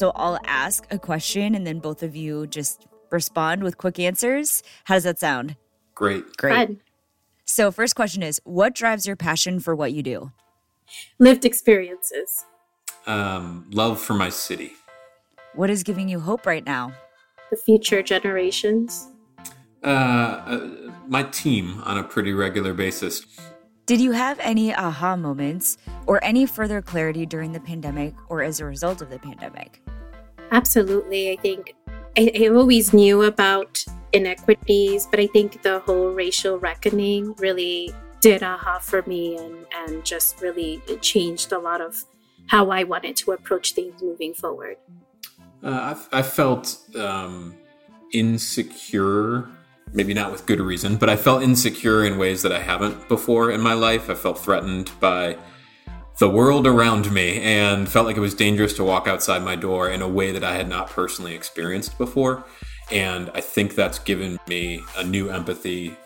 So 0.00 0.12
I'll 0.16 0.38
ask 0.46 0.86
a 0.90 0.98
question 0.98 1.54
and 1.54 1.66
then 1.66 1.78
both 1.78 2.02
of 2.02 2.16
you 2.16 2.46
just 2.46 2.86
respond 3.10 3.62
with 3.62 3.76
quick 3.76 3.98
answers. 3.98 4.62
How 4.84 4.94
does 4.94 5.04
that 5.04 5.18
sound? 5.18 5.56
Great. 5.94 6.38
Great. 6.38 6.54
Fun. 6.54 6.80
So, 7.44 7.70
first 7.70 7.96
question 7.96 8.22
is 8.22 8.40
what 8.44 8.74
drives 8.74 9.06
your 9.06 9.16
passion 9.16 9.60
for 9.60 9.76
what 9.76 9.92
you 9.92 10.02
do? 10.02 10.32
Lived 11.18 11.44
experiences. 11.44 12.46
Um, 13.06 13.66
love 13.74 14.00
for 14.00 14.14
my 14.14 14.30
city. 14.30 14.72
What 15.54 15.68
is 15.68 15.82
giving 15.82 16.08
you 16.08 16.18
hope 16.18 16.46
right 16.46 16.64
now? 16.64 16.94
The 17.50 17.58
future 17.58 18.02
generations. 18.02 19.06
Uh, 19.84 19.86
uh, 19.86 20.70
my 21.08 21.24
team 21.24 21.82
on 21.84 21.98
a 21.98 22.04
pretty 22.04 22.32
regular 22.32 22.72
basis. 22.72 23.26
Did 23.84 24.00
you 24.00 24.12
have 24.12 24.38
any 24.38 24.72
aha 24.72 25.16
moments 25.16 25.76
or 26.06 26.24
any 26.24 26.46
further 26.46 26.80
clarity 26.80 27.26
during 27.26 27.52
the 27.52 27.58
pandemic 27.58 28.14
or 28.28 28.40
as 28.42 28.60
a 28.60 28.64
result 28.64 29.02
of 29.02 29.10
the 29.10 29.18
pandemic? 29.18 29.82
Absolutely. 30.50 31.32
I 31.32 31.36
think 31.36 31.74
I, 32.16 32.32
I 32.42 32.48
always 32.48 32.92
knew 32.92 33.22
about 33.22 33.84
inequities, 34.12 35.06
but 35.10 35.20
I 35.20 35.26
think 35.28 35.62
the 35.62 35.80
whole 35.80 36.10
racial 36.10 36.58
reckoning 36.58 37.34
really 37.34 37.94
did 38.20 38.42
aha 38.42 38.78
for 38.78 39.02
me 39.02 39.36
and, 39.36 39.66
and 39.74 40.04
just 40.04 40.40
really 40.40 40.82
changed 41.00 41.52
a 41.52 41.58
lot 41.58 41.80
of 41.80 42.04
how 42.48 42.70
I 42.70 42.84
wanted 42.84 43.16
to 43.16 43.32
approach 43.32 43.72
things 43.72 44.02
moving 44.02 44.34
forward. 44.34 44.76
Uh, 45.62 45.94
I, 46.12 46.18
I 46.18 46.22
felt 46.22 46.78
um, 46.96 47.54
insecure, 48.12 49.48
maybe 49.92 50.14
not 50.14 50.32
with 50.32 50.46
good 50.46 50.60
reason, 50.60 50.96
but 50.96 51.08
I 51.08 51.16
felt 51.16 51.42
insecure 51.42 52.04
in 52.04 52.18
ways 52.18 52.42
that 52.42 52.52
I 52.52 52.60
haven't 52.60 53.08
before 53.08 53.50
in 53.50 53.60
my 53.60 53.74
life. 53.74 54.10
I 54.10 54.14
felt 54.14 54.38
threatened 54.38 54.90
by 55.00 55.36
the 56.20 56.28
world 56.28 56.66
around 56.66 57.10
me 57.10 57.40
and 57.40 57.88
felt 57.88 58.04
like 58.04 58.18
it 58.18 58.20
was 58.20 58.34
dangerous 58.34 58.74
to 58.74 58.84
walk 58.84 59.08
outside 59.08 59.42
my 59.42 59.56
door 59.56 59.88
in 59.88 60.02
a 60.02 60.08
way 60.08 60.32
that 60.32 60.44
I 60.44 60.54
had 60.54 60.68
not 60.68 60.90
personally 60.90 61.34
experienced 61.34 61.96
before. 61.96 62.44
And 62.92 63.30
I 63.34 63.40
think 63.40 63.74
that's 63.74 63.98
given 63.98 64.38
me 64.46 64.82
a 64.98 65.02
new 65.02 65.30
empathy 65.30 65.96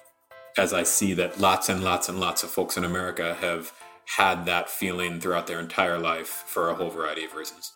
as 0.57 0.73
I 0.73 0.85
see 0.85 1.15
that 1.15 1.41
lots 1.41 1.69
and 1.69 1.83
lots 1.83 2.09
and 2.09 2.21
lots 2.21 2.45
of 2.45 2.51
folks 2.51 2.77
in 2.77 2.85
America 2.85 3.35
have 3.41 3.73
had 4.07 4.47
that 4.47 4.71
feeling 4.71 5.19
throughout 5.19 5.49
their 5.49 5.59
entire 5.59 5.99
life 5.99 6.45
for 6.47 6.71
a 6.71 6.75
whole 6.75 6.91
variety 6.91 7.25
of 7.25 7.35
reasons. 7.35 7.73